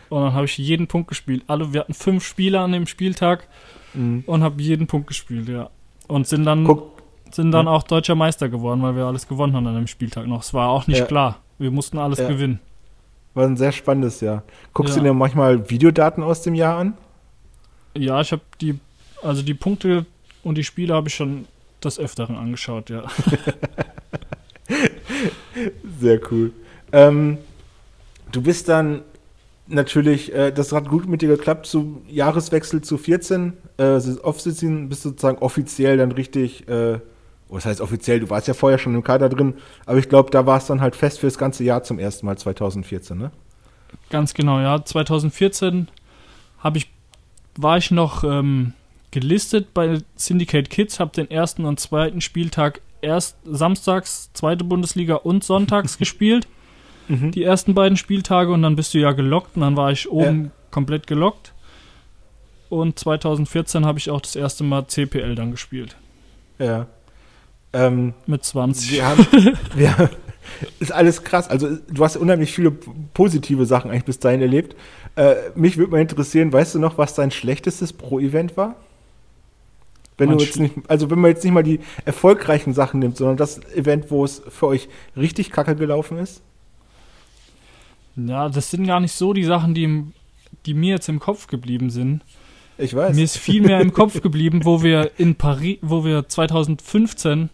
und 0.08 0.22
dann 0.22 0.32
habe 0.32 0.46
ich 0.46 0.56
jeden 0.58 0.86
Punkt 0.88 1.08
gespielt. 1.08 1.44
Alle, 1.46 1.72
wir 1.74 1.80
hatten 1.80 1.94
fünf 1.94 2.24
Spieler 2.26 2.60
an 2.62 2.72
dem 2.72 2.86
Spieltag 2.86 3.46
Mhm. 3.92 4.22
und 4.26 4.42
habe 4.42 4.62
jeden 4.62 4.86
Punkt 4.86 5.08
gespielt, 5.08 5.48
ja. 5.48 5.68
Und 6.08 6.26
sind 6.26 6.44
dann, 6.44 6.64
Guck, 6.64 7.02
sind 7.32 7.50
dann 7.52 7.66
Ja. 7.66 7.72
auch 7.72 7.82
deutscher 7.82 8.14
Meister 8.14 8.48
geworden, 8.48 8.82
weil 8.82 8.96
wir 8.96 9.04
alles 9.04 9.28
gewonnen 9.28 9.54
haben 9.54 9.66
an 9.66 9.74
dem 9.74 9.86
Spieltag 9.88 10.26
noch. 10.26 10.42
Es 10.42 10.54
war 10.54 10.68
auch 10.70 10.86
nicht 10.86 11.00
Ja. 11.00 11.04
klar. 11.06 11.38
Wir 11.58 11.70
mussten 11.70 11.98
alles 11.98 12.18
gewinnen. 12.18 12.58
war 13.34 13.44
ein 13.46 13.56
sehr 13.56 13.72
spannendes 13.72 14.20
Jahr. 14.22 14.42
Guckst 14.74 14.96
du 14.96 15.00
dir 15.00 15.12
manchmal 15.12 15.68
Videodaten 15.70 16.22
aus 16.24 16.42
dem 16.42 16.54
Jahr 16.54 16.78
an? 16.78 16.94
Ja, 17.94 18.20
ich 18.20 18.32
habe 18.32 18.42
die, 18.60 18.78
also 19.22 19.42
die 19.42 19.54
Punkte 19.54 20.06
und 20.42 20.56
die 20.56 20.64
Spiele 20.64 20.94
habe 20.94 21.08
ich 21.08 21.14
schon 21.14 21.46
des 21.82 21.98
Öfteren 21.98 22.36
angeschaut, 22.36 22.90
ja. 22.90 23.04
Sehr 25.98 26.20
cool. 26.30 26.52
Ähm, 26.92 27.38
du 28.32 28.42
bist 28.42 28.68
dann 28.68 29.02
natürlich, 29.66 30.34
äh, 30.34 30.52
das 30.52 30.72
hat 30.72 30.88
gut 30.88 31.08
mit 31.08 31.22
dir 31.22 31.28
geklappt, 31.28 31.66
zum 31.66 32.02
Jahreswechsel 32.08 32.82
zu 32.82 32.98
14. 32.98 33.54
Äh, 33.78 34.00
Offseason 34.22 34.88
bist 34.88 35.04
du 35.04 35.10
sozusagen 35.10 35.38
offiziell 35.38 35.96
dann 35.96 36.12
richtig, 36.12 36.68
äh, 36.68 36.98
was 37.48 37.64
heißt 37.64 37.80
offiziell, 37.80 38.20
du 38.20 38.30
warst 38.30 38.48
ja 38.48 38.54
vorher 38.54 38.78
schon 38.78 38.94
im 38.94 39.02
Kader 39.02 39.28
drin, 39.28 39.54
aber 39.86 39.98
ich 39.98 40.08
glaube, 40.08 40.30
da 40.30 40.46
war 40.46 40.58
es 40.58 40.66
dann 40.66 40.80
halt 40.80 40.96
fest 40.96 41.20
für 41.20 41.26
das 41.26 41.38
ganze 41.38 41.64
Jahr 41.64 41.82
zum 41.82 41.98
ersten 41.98 42.26
Mal 42.26 42.36
2014, 42.36 43.16
ne? 43.16 43.30
Ganz 44.08 44.34
genau, 44.34 44.60
ja. 44.60 44.84
2014 44.84 45.88
habe 46.58 46.78
ich, 46.78 46.90
war 47.56 47.78
ich 47.78 47.90
noch 47.90 48.24
ähm, 48.24 48.74
gelistet 49.10 49.74
bei 49.74 49.98
Syndicate 50.16 50.70
Kids, 50.70 51.00
habe 51.00 51.12
den 51.14 51.30
ersten 51.30 51.64
und 51.64 51.80
zweiten 51.80 52.20
Spieltag 52.20 52.80
erst 53.02 53.36
samstags, 53.44 54.30
zweite 54.34 54.64
Bundesliga 54.64 55.16
und 55.16 55.44
sonntags 55.44 55.98
gespielt. 55.98 56.46
Mhm. 57.08 57.32
Die 57.32 57.42
ersten 57.42 57.74
beiden 57.74 57.96
Spieltage 57.96 58.52
und 58.52 58.62
dann 58.62 58.76
bist 58.76 58.94
du 58.94 58.98
ja 58.98 59.12
gelockt 59.12 59.56
und 59.56 59.62
dann 59.62 59.76
war 59.76 59.90
ich 59.90 60.10
oben 60.10 60.44
ja. 60.44 60.50
komplett 60.70 61.06
gelockt. 61.06 61.52
Und 62.68 62.98
2014 62.98 63.84
habe 63.84 63.98
ich 63.98 64.10
auch 64.10 64.20
das 64.20 64.36
erste 64.36 64.62
Mal 64.62 64.86
CPL 64.86 65.34
dann 65.34 65.50
gespielt. 65.50 65.96
Ja. 66.60 66.86
Ähm, 67.72 68.14
Mit 68.26 68.44
20. 68.44 68.92
Wir 68.92 69.06
haben, 69.06 69.26
wir, 69.74 70.10
ist 70.78 70.92
alles 70.92 71.24
krass. 71.24 71.48
Also 71.48 71.76
du 71.90 72.04
hast 72.04 72.16
unheimlich 72.16 72.52
viele 72.52 72.70
positive 72.70 73.66
Sachen 73.66 73.90
eigentlich 73.90 74.04
bis 74.04 74.18
dahin 74.18 74.42
erlebt. 74.42 74.76
Äh, 75.16 75.34
mich 75.54 75.76
würde 75.76 75.92
mal 75.92 76.00
interessieren, 76.00 76.52
weißt 76.52 76.74
du 76.74 76.78
noch, 76.78 76.98
was 76.98 77.14
dein 77.14 77.30
schlechtestes 77.30 77.92
Pro-Event 77.92 78.56
war? 78.56 78.76
Wenn 80.18 80.36
du 80.36 80.44
jetzt 80.44 80.60
nicht, 80.60 80.74
also 80.86 81.10
wenn 81.10 81.18
man 81.18 81.30
jetzt 81.30 81.42
nicht 81.44 81.52
mal 81.52 81.62
die 81.62 81.80
erfolgreichen 82.04 82.74
Sachen 82.74 83.00
nimmt, 83.00 83.16
sondern 83.16 83.38
das 83.38 83.58
Event, 83.74 84.10
wo 84.10 84.22
es 84.22 84.42
für 84.50 84.66
euch 84.66 84.88
richtig 85.16 85.50
kacke 85.50 85.74
gelaufen 85.74 86.18
ist? 86.18 86.42
Ja, 88.16 88.50
das 88.50 88.70
sind 88.70 88.86
gar 88.86 89.00
nicht 89.00 89.12
so 89.12 89.32
die 89.32 89.44
Sachen, 89.44 89.72
die, 89.72 90.04
die 90.66 90.74
mir 90.74 90.96
jetzt 90.96 91.08
im 91.08 91.20
Kopf 91.20 91.46
geblieben 91.46 91.88
sind. 91.88 92.20
Ich 92.76 92.94
weiß. 92.94 93.16
Mir 93.16 93.24
ist 93.24 93.38
viel 93.38 93.62
mehr 93.62 93.80
im 93.80 93.92
Kopf 93.92 94.20
geblieben, 94.20 94.64
wo 94.64 94.82
wir 94.82 95.10
in 95.18 95.36
Paris, 95.36 95.78
wo 95.80 96.04
wir 96.04 96.28
2015 96.28 97.48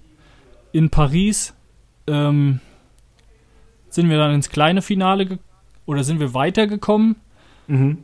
in 0.72 0.90
Paris 0.90 1.54
ähm, 2.06 2.60
sind 3.96 4.08
wir 4.08 4.18
dann 4.18 4.32
ins 4.32 4.48
kleine 4.50 4.82
Finale 4.82 5.38
oder 5.86 6.04
sind 6.04 6.20
wir 6.20 6.34
weitergekommen 6.34 7.16
mhm. 7.66 7.98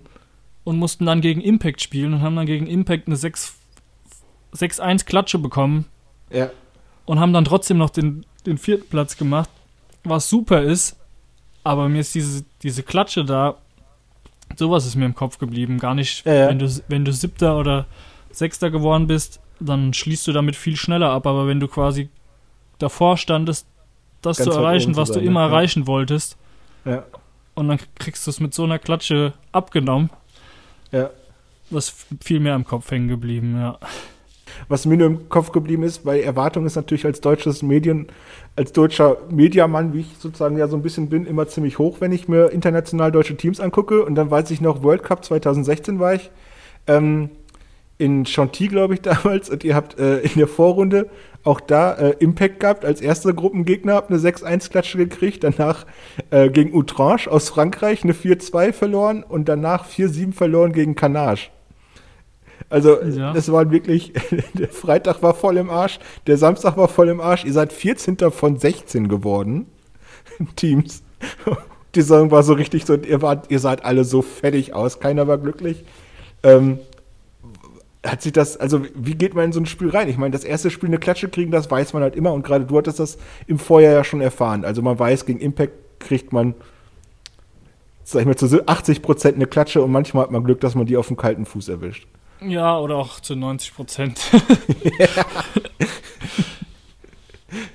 und 0.64 0.78
mussten 0.78 1.07
dann 1.07 1.20
gegen 1.20 1.40
Impact 1.40 1.81
spielen 1.81 2.14
und 2.14 2.22
haben 2.22 2.35
dann 2.35 2.46
gegen 2.46 2.66
Impact 2.66 3.07
eine 3.07 3.16
6 3.16 3.55
6-1 4.55 5.07
Klatsche 5.07 5.38
bekommen. 5.38 5.87
Ja. 6.31 6.50
Und 7.05 7.20
haben 7.20 7.33
dann 7.33 7.44
trotzdem 7.44 7.78
noch 7.78 7.90
den, 7.90 8.26
den 8.46 8.59
vierten 8.59 8.88
Platz 8.88 9.16
gemacht, 9.16 9.50
was 10.05 10.28
super 10.28 10.62
ist. 10.62 10.96
Aber 11.64 11.88
mir 11.88 12.00
ist 12.00 12.14
diese, 12.14 12.44
diese 12.62 12.83
Klatsche 12.83 13.24
da, 13.24 13.57
sowas 14.57 14.87
ist 14.87 14.96
mir 14.96 15.07
im 15.07 15.14
Kopf 15.14 15.38
geblieben. 15.38 15.78
Gar 15.78 15.94
nicht, 15.94 16.26
ja, 16.26 16.35
ja. 16.35 16.48
Wenn, 16.48 16.59
du, 16.59 16.68
wenn 16.88 17.05
du 17.05 17.12
siebter 17.12 17.57
oder 17.57 17.87
sechster 18.31 18.70
geworden 18.70 19.07
bist, 19.07 19.40
dann 19.61 19.94
schließt 19.94 20.26
du 20.26 20.33
damit 20.33 20.57
viel 20.57 20.76
schneller 20.76 21.11
ab. 21.11 21.26
Aber 21.26 21.46
wenn 21.46 21.61
du 21.61 21.68
quasi 21.68 22.09
davor 22.78 23.16
standest, 23.16 23.66
das 24.22 24.38
zu 24.38 24.50
erreichen, 24.50 24.96
was 24.96 25.08
zu 25.08 25.14
sein, 25.14 25.24
du 25.24 25.28
immer 25.28 25.40
ja. 25.40 25.46
erreichen 25.48 25.87
wolltest, 25.87 26.37
ja. 26.85 27.04
und 27.54 27.68
dann 27.68 27.78
kriegst 27.98 28.26
du 28.26 28.30
es 28.30 28.40
mit 28.40 28.54
so 28.54 28.64
einer 28.64 28.78
Klatsche 28.78 29.35
abgenommen, 29.52 30.11
ja. 30.90 31.11
das 31.70 31.88
ist 31.88 32.06
viel 32.22 32.40
mehr 32.40 32.54
im 32.54 32.64
Kopf 32.64 32.90
hängen 32.90 33.08
geblieben, 33.08 33.56
ja 33.58 33.78
was 34.68 34.87
mir 34.87 34.96
nur 34.96 35.06
im 35.06 35.28
Kopf 35.28 35.52
geblieben 35.52 35.82
ist, 35.82 36.04
weil 36.04 36.20
Erwartung 36.20 36.66
ist 36.66 36.76
natürlich 36.76 37.04
als 37.04 37.20
deutsches 37.20 37.62
Medien, 37.62 38.06
als 38.56 38.72
deutscher 38.72 39.18
Mediamann, 39.30 39.94
wie 39.94 40.00
ich 40.00 40.16
sozusagen 40.18 40.56
ja 40.56 40.68
so 40.68 40.76
ein 40.76 40.82
bisschen 40.82 41.08
bin, 41.08 41.26
immer 41.26 41.48
ziemlich 41.48 41.78
hoch, 41.78 41.96
wenn 42.00 42.12
ich 42.12 42.28
mir 42.28 42.48
international 42.50 43.12
deutsche 43.12 43.37
Teams 43.37 43.61
angucke. 43.61 44.04
Und 44.04 44.14
dann 44.14 44.30
weiß 44.30 44.50
ich 44.50 44.61
noch, 44.61 44.82
World 44.82 45.02
Cup 45.02 45.24
2016 45.24 45.98
war 45.98 46.14
ich. 46.14 46.30
Ähm, 46.87 47.30
in 47.98 48.26
Chantilly, 48.26 48.68
glaube 48.68 48.94
ich, 48.94 49.00
damals. 49.02 49.50
Und 49.50 49.64
ihr 49.64 49.74
habt 49.74 49.98
äh, 49.98 50.20
in 50.20 50.35
der 50.37 50.48
Vorrunde 50.48 51.08
auch 51.44 51.61
da 51.61 51.94
äh, 51.94 52.16
Impact 52.20 52.61
gehabt. 52.61 52.85
Als 52.85 53.00
erster 53.00 53.33
Gruppengegner 53.33 53.94
habt 53.94 54.11
eine 54.11 54.18
6-1-Klatsche 54.18 54.98
gekriegt. 54.98 55.44
Danach 55.44 55.87
äh, 56.31 56.50
gegen 56.50 56.74
Outranche 56.74 57.31
aus 57.31 57.48
Frankreich 57.48 58.05
eine 58.05 58.12
4-2 58.12 58.72
verloren. 58.72 59.22
Und 59.22 59.48
danach 59.48 59.88
4-7 59.88 60.33
verloren 60.33 60.72
gegen 60.72 60.94
Canage. 60.94 61.50
Also, 62.70 63.02
ja. 63.02 63.33
das 63.33 63.50
war 63.52 63.70
wirklich, 63.70 64.12
der 64.55 64.68
Freitag 64.68 65.22
war 65.22 65.35
voll 65.35 65.59
im 65.59 65.68
Arsch, 65.68 65.98
der 66.26 66.38
Samstag 66.38 66.76
war 66.76 66.88
voll 66.88 67.09
im 67.09 67.20
Arsch. 67.20 67.44
Ihr 67.44 67.52
seid 67.52 67.72
14. 67.72 68.16
von 68.31 68.59
16 68.59 69.09
geworden. 69.09 69.66
Teams. 70.57 71.02
Die 71.94 72.00
Saison 72.00 72.31
war 72.31 72.42
so 72.42 72.55
richtig 72.55 72.87
so, 72.87 72.94
ihr, 72.94 73.20
wart, 73.20 73.50
ihr 73.50 73.59
seid 73.59 73.85
alle 73.85 74.05
so 74.05 74.22
fertig 74.22 74.74
aus, 74.74 75.00
keiner 75.00 75.28
war 75.28 75.38
glücklich. 75.38 75.85
Ähm, 76.42 76.78
hat 78.04 78.22
sich 78.22 78.32
das, 78.32 78.56
also 78.56 78.82
wie 78.94 79.14
geht 79.14 79.34
man 79.34 79.46
in 79.46 79.52
so 79.52 79.60
ein 79.60 79.66
Spiel 79.66 79.90
rein? 79.90 80.08
Ich 80.08 80.16
meine, 80.16 80.32
das 80.32 80.44
erste 80.44 80.70
Spiel 80.70 80.88
eine 80.88 80.98
Klatsche 80.98 81.28
kriegen, 81.28 81.52
das 81.52 81.70
weiß 81.70 81.92
man 81.92 82.02
halt 82.02 82.16
immer 82.16 82.32
und 82.32 82.44
gerade 82.44 82.64
du 82.64 82.76
hattest 82.76 82.98
das 82.98 83.18
im 83.46 83.58
Vorjahr 83.58 83.92
ja 83.92 84.04
schon 84.04 84.20
erfahren. 84.20 84.64
Also 84.64 84.82
man 84.82 84.98
weiß, 84.98 85.24
gegen 85.24 85.38
Impact 85.38 86.00
kriegt 86.00 86.32
man, 86.32 86.54
sag 88.02 88.20
ich 88.20 88.26
mal, 88.26 88.36
zu 88.36 88.66
80 88.66 89.02
Prozent 89.02 89.36
eine 89.36 89.46
Klatsche 89.46 89.82
und 89.82 89.92
manchmal 89.92 90.24
hat 90.24 90.32
man 90.32 90.42
Glück, 90.42 90.60
dass 90.60 90.74
man 90.74 90.86
die 90.86 90.96
auf 90.96 91.06
dem 91.06 91.16
kalten 91.16 91.46
Fuß 91.46 91.68
erwischt. 91.68 92.08
Ja, 92.40 92.76
oder 92.78 92.96
auch 92.96 93.20
zu 93.20 93.36
90 93.36 93.74
Prozent. 93.74 94.20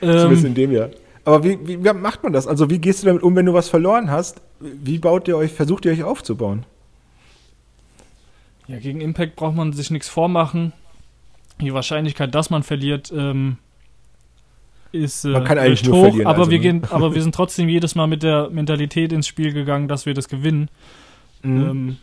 Zumindest 0.02 0.44
in 0.44 0.56
dem 0.56 0.72
Jahr. 0.72 0.90
Aber 1.24 1.44
wie, 1.44 1.60
wie, 1.66 1.84
wie, 1.84 1.94
macht 1.94 2.24
man 2.24 2.34
das? 2.34 2.48
Also 2.48 2.70
wie 2.70 2.80
gehst 2.80 3.04
du 3.04 3.08
damit 3.08 3.24
um, 3.24 3.36
wenn 3.36 3.46
du 3.46 3.54
was 3.54 3.70
verloren 3.70 4.12
hast? 4.12 4.42
Wie 4.60 4.98
baut 4.98 5.28
ihr 5.28 5.38
euch, 5.38 5.52
versucht 5.54 5.86
ihr 5.86 5.92
euch 5.92 6.04
aufzubauen? 6.04 6.66
Ja, 8.68 8.80
gegen 8.80 9.02
Impact 9.02 9.36
braucht 9.36 9.56
man 9.56 9.74
sich 9.74 9.92
nichts 9.92 10.10
vormachen. 10.10 10.74
Die 11.62 11.74
Wahrscheinlichkeit, 11.74 12.36
dass 12.36 12.50
man 12.50 12.64
verliert, 12.64 13.12
ähm, 13.16 13.58
ist 14.92 15.26
äh, 15.26 15.30
man 15.30 15.44
kann 15.44 15.58
eigentlich 15.58 15.84
hoch, 15.84 15.94
nur 15.94 16.04
verlieren, 16.04 16.28
aber 16.28 16.40
also, 16.40 16.52
wir 16.52 16.58
ne? 16.58 16.64
gehen, 16.64 16.84
aber 16.90 17.16
wir 17.16 17.22
sind 17.24 17.34
trotzdem 17.34 17.70
jedes 17.70 17.96
Mal 17.96 18.08
mit 18.08 18.24
der 18.24 18.50
Mentalität 18.50 19.12
ins 19.12 19.28
Spiel 19.28 19.54
gegangen, 19.54 19.88
dass 19.88 20.06
wir 20.06 20.14
das 20.14 20.28
gewinnen. 20.28 20.70
Mhm. 21.44 21.70
Ähm, 21.70 21.98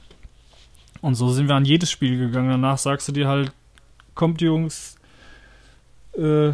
und 1.00 1.14
so 1.14 1.31
sind 1.31 1.48
wir 1.48 1.55
an 1.55 1.64
jedes 1.64 1.90
Spiel 1.90 2.18
gegangen. 2.18 2.48
Danach 2.48 2.79
sagst 2.79 3.09
du 3.09 3.12
dir 3.12 3.29
halt, 3.29 3.53
kommt 4.14 4.40
Jungs, 4.40 4.96
äh, 6.16 6.53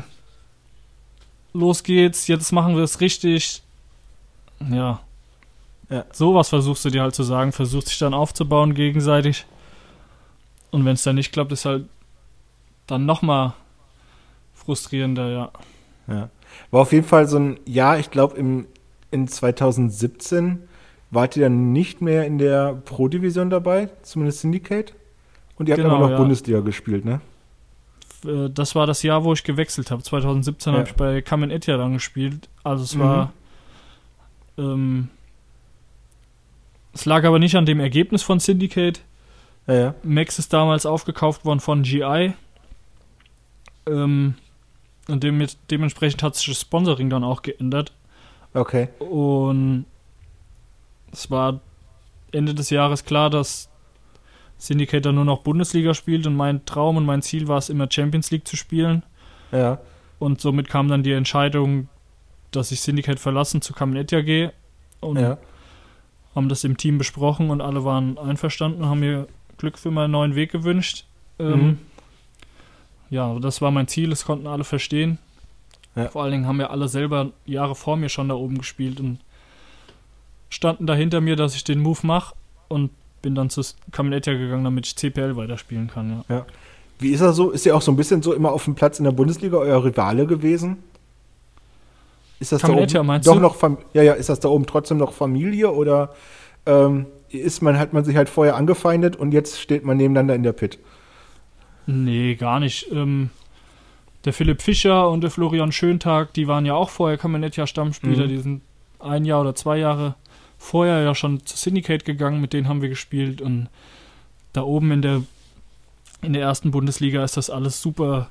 los 1.53 1.83
geht's, 1.83 2.27
jetzt 2.27 2.51
machen 2.53 2.77
wir 2.77 2.83
es 2.83 3.01
richtig. 3.01 3.63
Ja. 4.71 5.01
ja. 5.89 6.05
Sowas 6.13 6.49
versuchst 6.49 6.85
du 6.85 6.91
dir 6.91 7.03
halt 7.03 7.15
zu 7.15 7.23
sagen, 7.23 7.53
versuchst 7.53 7.91
dich 7.91 7.99
dann 7.99 8.15
aufzubauen 8.15 8.75
gegenseitig. 8.75 9.47
Und 10.71 10.85
wenn 10.85 10.95
es 10.95 11.03
dann 11.03 11.17
nicht 11.17 11.33
klappt, 11.33 11.53
ist 11.53 11.65
halt 11.65 11.87
dann 12.87 13.07
nochmal 13.07 13.55
frustrierender, 14.55 15.31
ja. 15.31 15.51
Ja. 16.07 16.31
War 16.71 16.83
auf 16.83 16.93
jeden 16.93 17.07
Fall 17.07 17.27
so 17.29 17.39
ein 17.39 17.61
Jahr, 17.67 17.99
ich 17.99 18.11
glaube, 18.11 18.37
in 18.37 19.29
2017 19.29 20.63
wart 21.11 21.37
ihr 21.37 21.45
dann 21.45 21.73
nicht 21.73 22.01
mehr 22.01 22.27
in 22.27 22.39
der 22.39 22.75
Pro-Division 22.85 23.51
dabei, 23.51 23.91
zumindest 24.03 24.41
Syndicate. 24.41 24.95
Und 25.57 25.69
ihr 25.69 25.75
habt 25.75 25.83
genau, 25.83 25.97
aber 25.97 26.05
noch 26.05 26.11
ja. 26.13 26.17
Bundesliga 26.17 26.61
gespielt, 26.61 27.05
ne? 27.05 27.21
Äh, 28.25 28.49
das 28.51 28.75
war 28.75 28.87
das 28.87 29.03
Jahr, 29.03 29.25
wo 29.25 29.33
ich 29.33 29.45
gewechselt 29.45 29.91
habe. 29.91 30.03
2017 30.03 30.73
ja. 30.73 30.79
habe 30.79 30.89
ich 30.89 30.95
bei 30.95 31.23
Kamen 31.23 31.51
Etja 31.51 31.77
dann 31.77 31.93
gespielt. 31.93 32.49
Also 32.63 32.85
es 32.85 32.99
war. 32.99 33.33
Mhm. 34.57 34.65
Ähm, 34.65 35.09
es 36.93 37.05
lag 37.05 37.25
aber 37.25 37.39
nicht 37.39 37.57
an 37.57 37.67
dem 37.67 37.81
Ergebnis 37.81 38.23
von 38.23 38.41
Syndicate. 38.41 39.03
Ja, 39.67 39.75
ja. 39.75 39.95
Max 40.03 40.39
ist 40.39 40.53
damals 40.53 40.87
aufgekauft 40.87 41.45
worden 41.45 41.61
von 41.61 41.83
GI. 41.83 42.35
Ähm, 43.87 44.35
und 45.09 45.25
dem, 45.25 45.47
dementsprechend 45.71 46.23
hat 46.23 46.37
sich 46.37 46.47
das 46.47 46.61
Sponsoring 46.61 47.11
dann 47.11 47.25
auch 47.25 47.43
geändert. 47.43 47.93
Okay. 48.55 48.89
Und 48.99 49.87
es 51.13 51.31
war 51.31 51.61
Ende 52.33 52.55
des 52.55 52.71
Jahres 52.71 53.05
klar, 53.05 53.31
dass 53.31 53.69
Syndicator 54.59 55.13
nur 55.13 55.25
noch 55.25 55.43
Bundesliga 55.43 55.95
spielt 55.95 56.27
und 56.27 56.37
mein 56.37 56.65
Traum 56.67 56.97
und 56.97 57.07
mein 57.07 57.23
Ziel 57.23 57.49
war 57.49 57.59
es 57.59 57.71
immer 57.71 57.89
Champions 57.91 58.31
League 58.31 58.47
zu 58.47 58.57
spielen. 58.57 59.03
Ja. 59.53 59.79
Und 60.19 60.41
somit 60.41 60.69
kam 60.69 60.89
dann 60.89 61.03
die 61.03 61.13
Entscheidung, 61.13 61.89
dass 62.51 62.71
ich 62.73 62.81
Syndicate 62.81 63.19
verlassen 63.19 63.63
zu 63.63 63.73
Kamenetja 63.73 64.21
gehe 64.21 64.53
und 65.01 65.19
ja. 65.19 65.39
haben 66.35 66.49
das 66.49 66.63
im 66.65 66.77
Team 66.77 66.99
besprochen 66.99 67.51
und 67.51 67.61
alle 67.61 67.85
waren 67.85 68.19
einverstanden, 68.19 68.87
haben 68.87 69.01
mir 69.01 69.29
Glück 69.61 69.79
für 69.79 69.91
meinen 69.91 70.11
neuen 70.11 70.35
Weg 70.35 70.51
gewünscht. 70.51 71.05
Ähm, 71.39 71.51
mhm. 71.51 71.79
ja, 73.11 73.39
das 73.39 73.63
war 73.63 73.71
mein 73.71 73.89
Ziel, 73.89 74.11
das 74.11 74.25
konnten 74.25 74.47
alle 74.47 74.65
verstehen. 74.65 75.19
Ja. 75.95 76.09
Vor 76.09 76.23
allen 76.23 76.33
Dingen 76.33 76.47
haben 76.47 76.59
wir 76.59 76.71
alle 76.71 76.89
selber 76.89 77.31
Jahre 77.47 77.75
vor 77.75 77.97
mir 77.97 78.09
schon 78.09 78.29
da 78.29 78.35
oben 78.35 78.59
gespielt 78.59 79.01
und 79.01 79.19
standen 80.49 80.87
da 80.87 80.95
hinter 80.95 81.21
mir, 81.21 81.37
dass 81.37 81.55
ich 81.55 81.65
den 81.65 81.81
Move 81.81 82.01
mache 82.03 82.35
und 82.69 82.91
bin 83.23 83.35
dann 83.35 83.51
zu 83.51 83.63
Camellia 83.93 84.21
gegangen, 84.21 84.65
damit 84.65 84.87
ich 84.87 84.97
CPL 84.97 85.37
weiterspielen 85.37 85.89
kann. 85.89 86.25
Ja. 86.29 86.37
ja. 86.37 86.47
Wie 86.99 87.11
ist 87.11 87.21
er 87.21 87.33
so? 87.33 87.51
Ist 87.51 87.67
er 87.67 87.77
auch 87.77 87.83
so 87.83 87.93
ein 87.93 87.97
bisschen 87.97 88.23
so 88.23 88.33
immer 88.33 88.53
auf 88.53 88.65
dem 88.65 88.75
Platz 88.75 88.99
in 88.99 89.05
der 89.05 89.13
Bundesliga 89.13 89.57
euer 89.59 89.85
Rivale 89.85 90.27
gewesen? 90.27 90.79
Ist 92.39 92.53
das 92.53 92.63
da 92.63 92.73
oben 92.73 93.07
meinst 93.07 93.29
doch 93.29 93.35
du? 93.35 93.41
noch 93.41 93.57
Fam 93.57 93.79
ja, 93.93 94.03
ja, 94.03 94.15
ist 94.15 94.29
das 94.29 94.41
da 94.41 94.49
oben 94.49 94.67
trotzdem 94.67 94.97
noch 94.97 95.13
Familie 95.13 95.71
oder 95.71 96.15
ähm, 96.67 97.07
ist 97.31 97.63
man, 97.63 97.79
hat 97.79 97.93
man 97.93 98.05
sich 98.05 98.17
halt 98.17 98.29
vorher 98.29 98.57
angefeindet 98.57 99.17
und 99.17 99.33
jetzt 99.33 99.61
steht 99.61 99.85
man 99.85 99.97
nebeneinander 99.97 100.35
in 100.35 100.43
der 100.43 100.53
Pit? 100.53 100.79
Nee, 101.87 102.35
gar 102.35 102.61
nicht. 102.61 102.91
Ähm, 102.93 103.31
der 104.25 104.33
Philipp 104.33 104.63
Fischer 104.63 105.09
und 105.09 105.23
der 105.23 105.31
Florian 105.31 105.73
Schöntag, 105.73 106.35
die 106.35 106.47
waren 106.47 106.67
ja 106.67 106.75
auch 106.75 106.91
vorher 106.91 107.19
Kamenetja 107.19 107.67
Stammspieler, 107.67 108.25
Mhm. 108.25 108.29
die 108.29 108.39
sind 108.39 108.63
ein 108.99 109.25
Jahr 109.25 109.41
oder 109.41 109.55
zwei 109.55 109.79
Jahre 109.79 110.15
vorher 110.59 111.01
ja 111.03 111.15
schon 111.15 111.45
zu 111.47 111.57
Syndicate 111.57 112.05
gegangen, 112.05 112.41
mit 112.41 112.53
denen 112.53 112.69
haben 112.69 112.83
wir 112.83 112.91
gespielt 112.91 113.41
und 113.41 113.69
da 114.53 114.63
oben 114.63 114.91
in 114.93 115.03
der 115.03 115.23
in 116.23 116.35
der 116.35 116.43
ersten 116.43 116.71
Bundesliga 116.71 117.25
ist 117.25 117.39
das 117.39 117.49
alles 117.49 117.81
super. 117.81 118.29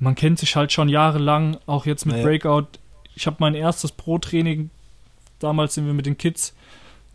Man 0.00 0.16
kennt 0.16 0.40
sich 0.40 0.56
halt 0.56 0.72
schon 0.72 0.88
jahrelang, 0.88 1.58
auch 1.66 1.86
jetzt 1.86 2.04
mit 2.04 2.16
Naja. 2.16 2.26
Breakout. 2.26 2.66
Ich 3.14 3.28
habe 3.28 3.36
mein 3.38 3.54
erstes 3.54 3.92
Pro-Training, 3.92 4.70
damals 5.38 5.74
sind 5.74 5.86
wir 5.86 5.92
mit 5.94 6.06
den 6.06 6.18
Kids, 6.18 6.56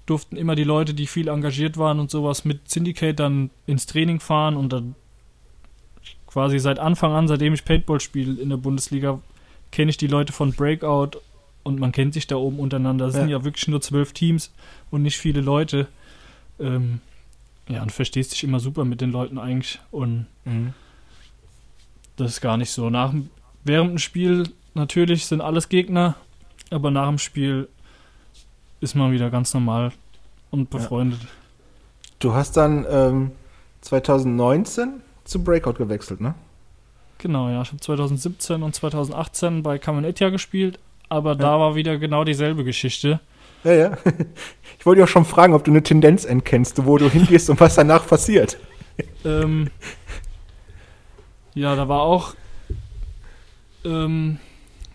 durften 0.05 0.37
immer 0.37 0.55
die 0.55 0.63
Leute, 0.63 0.93
die 0.93 1.07
viel 1.07 1.27
engagiert 1.27 1.77
waren 1.77 1.99
und 1.99 2.11
sowas 2.11 2.45
mit 2.45 2.69
Syndicate 2.69 3.19
dann 3.19 3.49
ins 3.65 3.85
Training 3.87 4.19
fahren 4.19 4.55
und 4.55 4.71
dann 4.71 4.95
quasi 6.27 6.59
seit 6.59 6.79
Anfang 6.79 7.13
an, 7.13 7.27
seitdem 7.27 7.53
ich 7.53 7.65
Paintball 7.65 7.99
spiele 7.99 8.39
in 8.39 8.49
der 8.49 8.57
Bundesliga, 8.57 9.19
kenne 9.71 9.89
ich 9.89 9.97
die 9.97 10.07
Leute 10.07 10.31
von 10.33 10.51
Breakout 10.53 11.19
und 11.63 11.79
man 11.79 11.91
kennt 11.91 12.13
sich 12.13 12.27
da 12.27 12.35
oben 12.35 12.59
untereinander. 12.59 13.07
Es 13.07 13.13
sind 13.15 13.29
Ja. 13.29 13.37
ja 13.39 13.43
wirklich 13.43 13.67
nur 13.67 13.81
zwölf 13.81 14.13
Teams 14.13 14.53
und 14.91 15.01
nicht 15.01 15.17
viele 15.17 15.41
Leute. 15.41 15.87
Ähm, 16.59 16.99
ja, 17.67 17.81
und 17.81 17.91
verstehst 17.91 18.31
dich 18.33 18.43
immer 18.43 18.59
super 18.59 18.85
mit 18.85 19.01
den 19.01 19.11
Leuten 19.11 19.39
eigentlich 19.39 19.79
und 19.91 20.27
das 22.17 22.31
ist 22.33 22.41
gar 22.41 22.57
nicht 22.57 22.69
so. 22.69 22.89
Nach, 22.91 23.13
während 23.63 23.91
dem 23.91 23.97
Spiel 23.97 24.43
natürlich 24.75 25.25
sind 25.25 25.41
alles 25.41 25.67
Gegner, 25.69 26.15
aber 26.69 26.91
nach 26.91 27.07
dem 27.07 27.17
Spiel 27.17 27.67
ist 28.81 28.95
man 28.95 29.11
wieder 29.11 29.29
ganz 29.29 29.53
normal 29.53 29.91
und 30.51 30.71
Ja. 30.73 30.79
befreundet. 30.79 31.19
Du 32.19 32.33
hast 32.33 32.57
dann 32.57 32.85
ähm, 32.89 33.31
2019 33.81 35.01
zu 35.25 35.43
Breakout 35.43 35.73
gewechselt, 35.73 36.21
ne? 36.21 36.35
Genau, 37.17 37.49
ja. 37.49 37.61
Ich 37.61 37.69
habe 37.69 37.79
2017 37.79 38.61
und 38.63 38.75
2018 38.75 39.63
bei 39.63 39.77
Kamenetja 39.77 40.29
gespielt, 40.29 40.79
aber 41.09 41.35
da 41.35 41.59
war 41.59 41.75
wieder 41.75 41.97
genau 41.97 42.23
dieselbe 42.23 42.63
Geschichte. 42.63 43.19
Ja, 43.63 43.71
ja. 43.73 43.97
Ich 44.77 44.85
wollte 44.85 45.01
dich 45.01 45.09
auch 45.09 45.11
schon 45.11 45.25
fragen, 45.25 45.55
ob 45.55 45.63
du 45.63 45.71
eine 45.71 45.81
Tendenz 45.81 46.25
erkennst, 46.25 46.85
wo 46.85 46.99
du 46.99 47.09
hingehst 47.09 47.49
und 47.49 47.59
was 47.59 47.75
danach 47.75 48.05
passiert. 48.07 48.57
Ähm, 49.25 49.71
ja, 51.53 51.75
da 51.75 51.89
war 51.89 52.01
auch 52.01 52.33
ähm, 53.83 54.39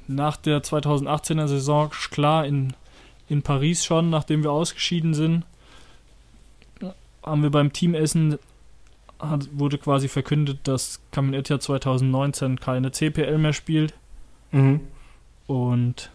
nach 0.07 0.37
der 0.39 0.63
2018er 0.63 1.49
Saison 1.49 1.91
klar 2.11 2.47
in, 2.47 2.73
in 3.31 3.43
Paris 3.43 3.85
schon, 3.85 4.11
nachdem 4.11 4.43
wir 4.43 4.53
ausgeschieden 4.53 5.15
sind, 5.15 5.45
haben 7.23 7.43
wir 7.43 7.51
beim 7.51 7.73
Teamessen 7.73 8.39
hat, 9.19 9.49
wurde 9.53 9.77
quasi 9.79 10.09
verkündet, 10.09 10.61
dass 10.65 11.01
Kamenetja 11.13 11.61
2019 11.61 12.59
keine 12.59 12.91
CPL 12.91 13.37
mehr 13.39 13.53
spielt. 13.53 13.93
Mhm. 14.51 14.81
Und 15.47 16.11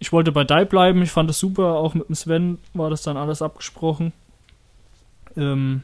ich 0.00 0.12
wollte 0.12 0.32
bei 0.32 0.42
DAI 0.42 0.64
bleiben, 0.64 1.00
ich 1.02 1.12
fand 1.12 1.30
es 1.30 1.38
super, 1.38 1.74
auch 1.76 1.94
mit 1.94 2.08
dem 2.08 2.16
Sven 2.16 2.58
war 2.74 2.90
das 2.90 3.02
dann 3.02 3.16
alles 3.16 3.40
abgesprochen. 3.40 4.12
Ähm, 5.36 5.82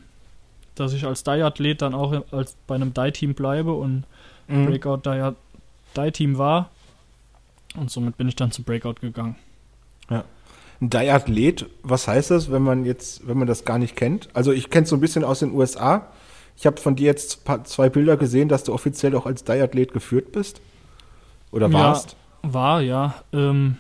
dass 0.75 0.93
ich 0.93 1.05
als 1.07 1.25
DAI-Athlet 1.25 1.83
dann 1.83 1.95
auch 1.95 2.25
als 2.33 2.57
bei 2.67 2.75
einem 2.75 2.93
DAI-Team 2.93 3.35
bleibe 3.35 3.73
und 3.73 4.05
Mhm. 4.49 4.67
Breakout 4.67 5.01
DAI 5.03 5.35
DAI-Team 5.95 6.39
war. 6.39 6.71
Und 7.77 7.91
somit 7.91 8.17
bin 8.17 8.29
ich 8.29 8.37
dann 8.37 8.51
zu 8.51 8.63
Breakout 8.63 8.95
gegangen. 9.01 9.37
Ein 10.81 10.91
Diathlet, 10.91 11.67
was 11.83 12.07
heißt 12.07 12.31
das, 12.31 12.53
wenn 12.53 12.63
man 12.63 12.85
jetzt, 12.85 13.27
wenn 13.27 13.37
man 13.37 13.49
das 13.49 13.65
gar 13.65 13.79
nicht 13.79 13.97
kennt? 13.97 14.29
Also 14.33 14.53
ich 14.53 14.71
kenne 14.71 14.85
es 14.85 14.91
so 14.91 14.97
ein 14.97 15.01
bisschen 15.01 15.25
aus 15.25 15.41
den 15.41 15.53
USA. 15.53 16.07
Ich 16.57 16.67
habe 16.67 16.81
von 16.81 16.95
dir 16.95 17.07
jetzt 17.07 17.41
zwei 17.65 17.89
Bilder 17.89 18.17
gesehen, 18.17 18.49
dass 18.49 18.63
du 18.63 18.73
offiziell 18.73 19.17
auch 19.17 19.27
als 19.27 19.43
Diathlet 19.43 19.93
geführt 19.93 20.31
bist. 20.31 20.61
Oder 21.51 21.67
Ja. 21.67 21.73
warst. 21.73 22.17
War, 22.43 22.81
ja. 22.81 23.23
Ähm, 23.33 23.77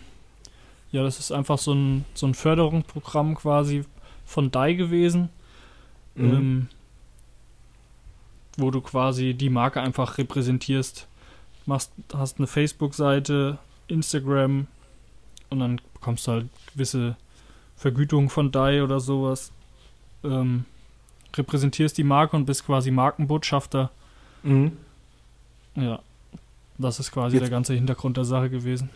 ja, 0.90 1.04
das 1.04 1.20
ist 1.20 1.30
einfach 1.30 1.58
so 1.58 1.72
ein, 1.72 2.04
so 2.14 2.26
ein 2.26 2.34
Förderungsprogramm 2.34 3.36
quasi 3.36 3.84
von 4.26 4.50
DAI 4.50 4.72
gewesen. 4.74 5.28
Mhm. 6.16 6.34
ähm, 6.34 6.68
wo 8.56 8.72
du 8.72 8.80
quasi 8.80 9.34
die 9.34 9.50
Marke 9.50 9.80
einfach 9.80 10.18
repräsentierst. 10.18 11.06
Machst, 11.64 11.92
hast 12.12 12.38
eine 12.38 12.48
Facebook-Seite, 12.48 13.58
Instagram 13.88 14.66
und 15.50 15.58
dann 15.60 15.80
bekommst 15.94 16.26
du 16.26 16.32
halt 16.32 16.46
gewisse 16.72 17.16
Vergütung 17.76 18.28
von 18.30 18.50
DAI 18.52 18.82
oder 18.82 19.00
sowas. 19.00 19.50
Ähm, 20.24 20.64
repräsentierst 21.36 21.96
die 21.98 22.04
Marke 22.04 22.36
und 22.36 22.44
bist 22.46 22.66
quasi 22.66 22.90
Markenbotschafter. 22.90 23.90
Mhm. 24.42 24.72
Ja, 25.74 26.00
das 26.78 26.98
ist 27.00 27.12
quasi 27.12 27.36
Jetzt- 27.36 27.42
der 27.44 27.50
ganze 27.50 27.74
Hintergrund 27.74 28.16
der 28.16 28.24
Sache 28.24 28.50
gewesen. 28.50 28.90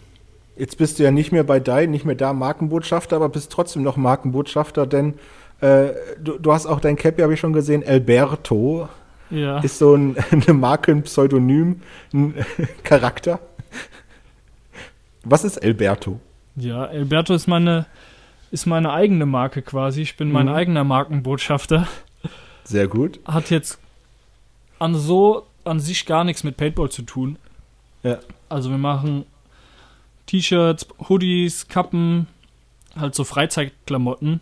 Jetzt 0.57 0.77
bist 0.77 0.99
du 0.99 1.03
ja 1.05 1.11
nicht 1.11 1.33
mehr 1.33 1.45
bei 1.45 1.61
DAI, 1.61 1.87
nicht 1.87 2.05
mehr 2.05 2.15
da 2.15 2.33
Markenbotschafter, 2.35 3.17
aber 3.17 3.29
bist 3.31 3.51
trotzdem 3.53 3.83
noch 3.83 3.97
Markenbotschafter, 3.97 4.87
denn 4.87 5.15
äh, 5.61 5.91
du, 6.23 6.39
du 6.39 6.53
hast 6.53 6.67
auch 6.67 6.81
dein 6.81 6.97
Cappy, 6.97 7.23
habe 7.23 7.33
ich 7.35 7.41
schon 7.41 7.53
gesehen, 7.55 7.83
Alberto 7.87 8.89
Ja, 9.31 9.61
ist 9.61 9.79
so 9.79 9.95
ein, 9.95 10.17
eine 10.31 10.53
Marke, 10.53 10.93
ein 10.93 11.03
Pseudonym, 11.05 11.81
ein 12.13 12.35
Charakter. 12.83 13.39
Was 15.25 15.45
ist 15.45 15.63
Alberto? 15.63 16.21
ja, 16.57 16.85
Alberto 16.85 17.33
ist 17.35 17.47
meine, 17.47 17.87
ist 18.51 18.67
meine 18.67 18.93
eigene 18.93 19.25
Marke 19.27 19.63
quasi. 19.63 20.03
Ich 20.03 20.17
bin 20.17 20.31
mein 20.33 20.47
Mhm. 20.47 20.53
eigener 20.53 20.85
Markenbotschafter. 20.85 21.87
Sehr 22.65 22.87
gut. 22.89 23.19
hat 23.27 23.51
jetzt 23.51 23.79
an 24.79 24.95
so 24.95 25.47
an 25.65 25.81
sich 25.81 26.07
gar 26.07 26.25
nichts 26.25 26.43
mit 26.45 26.57
Paintball 26.57 26.91
zu 26.91 27.03
tun. 27.03 27.37
Ja. 28.03 28.19
Also 28.49 28.71
wir 28.71 28.79
machen 28.79 29.25
T-Shirts, 30.27 30.87
Hoodies, 31.09 31.69
Kappen, 31.69 32.27
halt 32.97 33.15
so 33.15 33.25
Freizeitklamotten. 33.25 34.41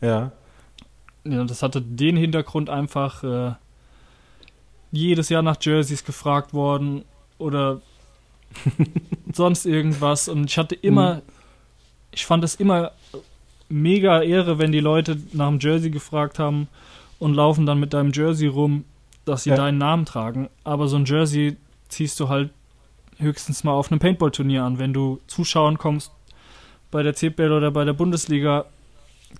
Ja. 0.00 0.32
Ja, 1.24 1.44
das 1.44 1.62
hatte 1.62 1.80
den 1.82 2.16
Hintergrund 2.16 2.68
einfach 2.70 3.22
äh, 3.24 3.52
jedes 4.92 5.28
Jahr 5.28 5.42
nach 5.42 5.56
Jerseys 5.60 6.04
gefragt 6.04 6.52
worden 6.54 7.04
oder 7.38 7.80
sonst 9.32 9.66
irgendwas. 9.66 10.28
Und 10.28 10.44
ich 10.50 10.58
hatte 10.58 10.74
immer, 10.74 11.22
ich 12.12 12.24
fand 12.26 12.44
es 12.44 12.54
immer 12.54 12.92
mega 13.68 14.22
Ehre, 14.22 14.58
wenn 14.58 14.72
die 14.72 14.80
Leute 14.80 15.18
nach 15.32 15.48
dem 15.48 15.58
Jersey 15.60 15.90
gefragt 15.90 16.38
haben 16.38 16.68
und 17.18 17.34
laufen 17.34 17.66
dann 17.66 17.80
mit 17.80 17.92
deinem 17.94 18.12
Jersey 18.12 18.46
rum, 18.48 18.84
dass 19.24 19.44
sie 19.44 19.50
Ja. 19.50 19.56
deinen 19.56 19.78
Namen 19.78 20.04
tragen. 20.04 20.48
Aber 20.64 20.88
so 20.88 20.96
ein 20.96 21.04
Jersey 21.06 21.56
ziehst 21.88 22.18
du 22.20 22.28
halt 22.28 22.50
höchstens 23.18 23.64
mal 23.64 23.72
auf 23.72 23.90
einem 23.90 24.00
Paintball-Turnier 24.00 24.62
an. 24.64 24.78
Wenn 24.78 24.92
du 24.92 25.20
zuschauen 25.26 25.78
kommst 25.78 26.10
bei 26.90 27.02
der 27.02 27.14
CPL 27.14 27.52
oder 27.52 27.70
bei 27.70 27.84
der 27.84 27.92
Bundesliga, 27.92 28.66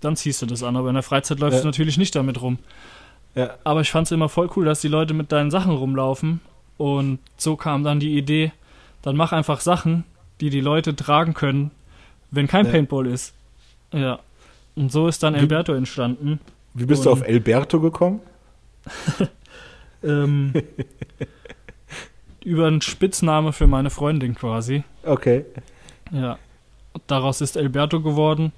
dann 0.01 0.17
ziehst 0.17 0.43
du 0.43 0.47
das 0.47 0.63
an. 0.63 0.77
Aber 0.77 0.89
in 0.89 0.95
der 0.95 1.03
Freizeit 1.03 1.39
läufst 1.41 1.59
Ja. 1.59 1.63
du 1.63 1.69
natürlich 1.69 1.99
nicht 1.99 2.15
damit 2.15 2.41
rum. 2.41 2.59
Ja. 3.35 3.55
Aber 3.65 3.81
ich 3.81 3.91
fand 3.91 4.07
es 4.07 4.13
immer 4.13 4.29
voll 4.29 4.49
cool, 4.57 4.65
dass 4.65 4.81
die 4.81 4.89
Leute 4.89 5.13
mit 5.13 5.33
deinen 5.33 5.51
Sachen 5.51 5.73
rumlaufen. 5.73 6.41
Und 6.79 7.19
so 7.37 7.57
kam 7.57 7.85
dann 7.85 8.01
die 8.01 8.17
Idee, 8.17 8.53
dann 9.05 9.17
mach 9.17 9.33
einfach 9.33 9.61
Sachen, 9.61 10.05
die 10.41 10.51
die 10.51 10.61
Leute 10.61 10.97
tragen 10.97 11.35
können, 11.35 11.71
wenn 12.31 12.47
kein 12.49 12.67
Ja. 12.67 12.73
Paintball 12.73 13.07
ist. 13.07 13.35
Ja. 13.93 14.19
Und 14.75 14.91
so 14.91 15.07
ist 15.07 15.23
dann 15.23 15.35
Wie- 15.35 15.39
Alberto 15.39 15.73
entstanden. 15.75 16.41
Wie 16.75 16.87
bist 16.87 17.05
du 17.05 17.11
Und- 17.11 17.21
auf 17.23 17.29
Alberto 17.29 17.81
gekommen? 17.81 18.21
Ähm, 20.03 20.53
über 22.45 22.67
einen 22.67 22.83
Spitzname 22.83 23.55
für 23.55 23.67
meine 23.67 23.89
Freundin 23.89 24.35
quasi. 24.35 24.85
Okay. 25.03 25.47
Ja. 26.11 26.39
Daraus 27.07 27.41
ist 27.41 27.57
Alberto 27.57 28.03
geworden. 28.03 28.53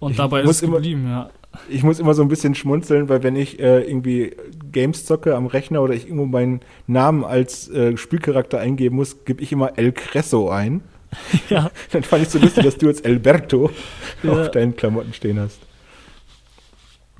Und 0.00 0.12
Ich 0.12 0.16
dabei 0.16 0.42
ist 0.42 0.50
es 0.50 0.62
immer- 0.62 0.74
geblieben, 0.78 1.06
ja. 1.08 1.30
Ich 1.68 1.82
muss 1.82 1.98
immer 2.00 2.14
so 2.14 2.22
ein 2.22 2.28
bisschen 2.28 2.54
schmunzeln, 2.54 3.08
weil 3.08 3.22
wenn 3.22 3.36
ich 3.36 3.58
äh, 3.60 3.80
irgendwie 3.82 4.34
Games 4.72 5.04
zocke 5.06 5.34
am 5.36 5.46
Rechner 5.46 5.82
oder 5.82 5.94
ich 5.94 6.04
irgendwo 6.06 6.26
meinen 6.26 6.60
Namen 6.86 7.24
als 7.24 7.68
äh, 7.70 7.96
Spielcharakter 7.96 8.58
eingeben 8.58 8.96
muss, 8.96 9.24
gebe 9.24 9.42
ich 9.42 9.52
immer 9.52 9.78
El 9.78 9.92
Cresso 9.92 10.50
ein. 10.50 10.82
ja. 11.48 11.70
Dann 11.92 12.02
fand 12.02 12.22
ich 12.22 12.28
so 12.28 12.38
lustig, 12.38 12.64
dass 12.64 12.76
du 12.76 12.86
jetzt 12.86 13.04
Alberto 13.06 13.70
Ja. 14.22 14.32
auf 14.32 14.50
deinen 14.50 14.76
Klamotten 14.76 15.12
stehen 15.12 15.38
hast. 15.38 15.58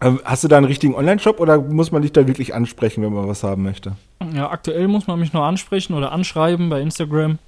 Ähm, 0.00 0.20
hast 0.24 0.44
du 0.44 0.48
da 0.48 0.56
einen 0.56 0.66
richtigen 0.66 0.94
Online-Shop 0.94 1.38
oder 1.40 1.58
muss 1.60 1.92
man 1.92 2.02
dich 2.02 2.12
da 2.12 2.26
wirklich 2.26 2.54
ansprechen, 2.54 3.02
wenn 3.02 3.12
man 3.12 3.28
was 3.28 3.42
haben 3.44 3.62
möchte? 3.62 3.96
Ja, 4.34 4.50
aktuell 4.50 4.88
muss 4.88 5.06
man 5.06 5.18
mich 5.20 5.32
nur 5.32 5.44
ansprechen 5.44 5.94
oder 5.94 6.12
anschreiben 6.12 6.68
bei 6.68 6.80
Instagram 6.80 7.38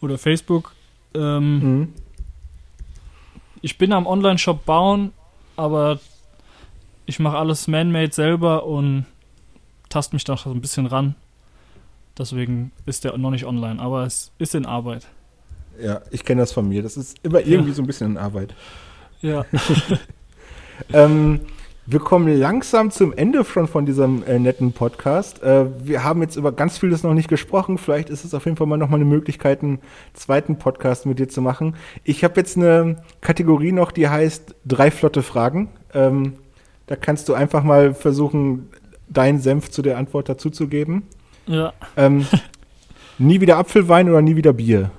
oder 0.00 0.16
Facebook. 0.18 0.72
Ähm, 1.14 1.58
Mhm. 1.58 1.88
Ich 3.60 3.76
bin 3.76 3.92
am 3.92 4.06
Online-Shop 4.06 4.64
bauen, 4.64 5.10
aber 5.56 5.98
ich 7.08 7.18
mache 7.18 7.38
alles 7.38 7.66
man-made 7.68 8.12
selber 8.12 8.66
und 8.66 9.06
taste 9.88 10.14
mich 10.14 10.24
da 10.24 10.36
so 10.36 10.50
ein 10.50 10.60
bisschen 10.60 10.84
ran. 10.84 11.14
Deswegen 12.18 12.70
ist 12.84 13.02
der 13.04 13.16
noch 13.16 13.30
nicht 13.30 13.46
online, 13.46 13.80
aber 13.80 14.04
es 14.04 14.30
ist 14.38 14.54
in 14.54 14.66
Arbeit. 14.66 15.06
Ja, 15.82 16.02
ich 16.10 16.22
kenne 16.24 16.42
das 16.42 16.52
von 16.52 16.68
mir. 16.68 16.82
Das 16.82 16.98
ist 16.98 17.16
immer 17.22 17.40
irgendwie 17.40 17.70
ja. 17.70 17.74
so 17.74 17.82
ein 17.82 17.86
bisschen 17.86 18.10
in 18.10 18.16
Arbeit. 18.18 18.54
Ja. 19.22 19.46
ähm, 20.92 21.40
wir 21.86 22.00
kommen 22.00 22.38
langsam 22.38 22.90
zum 22.90 23.14
Ende 23.14 23.42
schon 23.42 23.68
von 23.68 23.86
diesem 23.86 24.22
äh, 24.24 24.38
netten 24.38 24.72
Podcast. 24.74 25.42
Äh, 25.42 25.64
wir 25.86 26.04
haben 26.04 26.20
jetzt 26.20 26.36
über 26.36 26.52
ganz 26.52 26.76
vieles 26.76 27.04
noch 27.04 27.14
nicht 27.14 27.28
gesprochen. 27.28 27.78
Vielleicht 27.78 28.10
ist 28.10 28.26
es 28.26 28.34
auf 28.34 28.44
jeden 28.44 28.58
Fall 28.58 28.66
mal 28.66 28.76
nochmal 28.76 29.00
eine 29.00 29.08
Möglichkeit, 29.08 29.62
einen 29.62 29.78
zweiten 30.12 30.58
Podcast 30.58 31.06
mit 31.06 31.18
dir 31.18 31.30
zu 31.30 31.40
machen. 31.40 31.74
Ich 32.04 32.22
habe 32.22 32.38
jetzt 32.38 32.58
eine 32.58 33.02
Kategorie 33.22 33.72
noch, 33.72 33.92
die 33.92 34.10
heißt 34.10 34.56
drei 34.66 34.90
flotte 34.90 35.22
Fragen. 35.22 35.70
Ähm, 35.94 36.34
da 36.88 36.96
kannst 36.96 37.28
du 37.28 37.34
einfach 37.34 37.62
mal 37.62 37.94
versuchen, 37.94 38.70
deinen 39.08 39.40
Senf 39.40 39.70
zu 39.70 39.82
der 39.82 39.98
Antwort 39.98 40.28
dazuzugeben. 40.28 41.04
Ja. 41.46 41.72
Ähm, 41.96 42.26
nie 43.18 43.40
wieder 43.40 43.58
Apfelwein 43.58 44.08
oder 44.08 44.22
nie 44.22 44.36
wieder 44.36 44.52
Bier? 44.52 44.90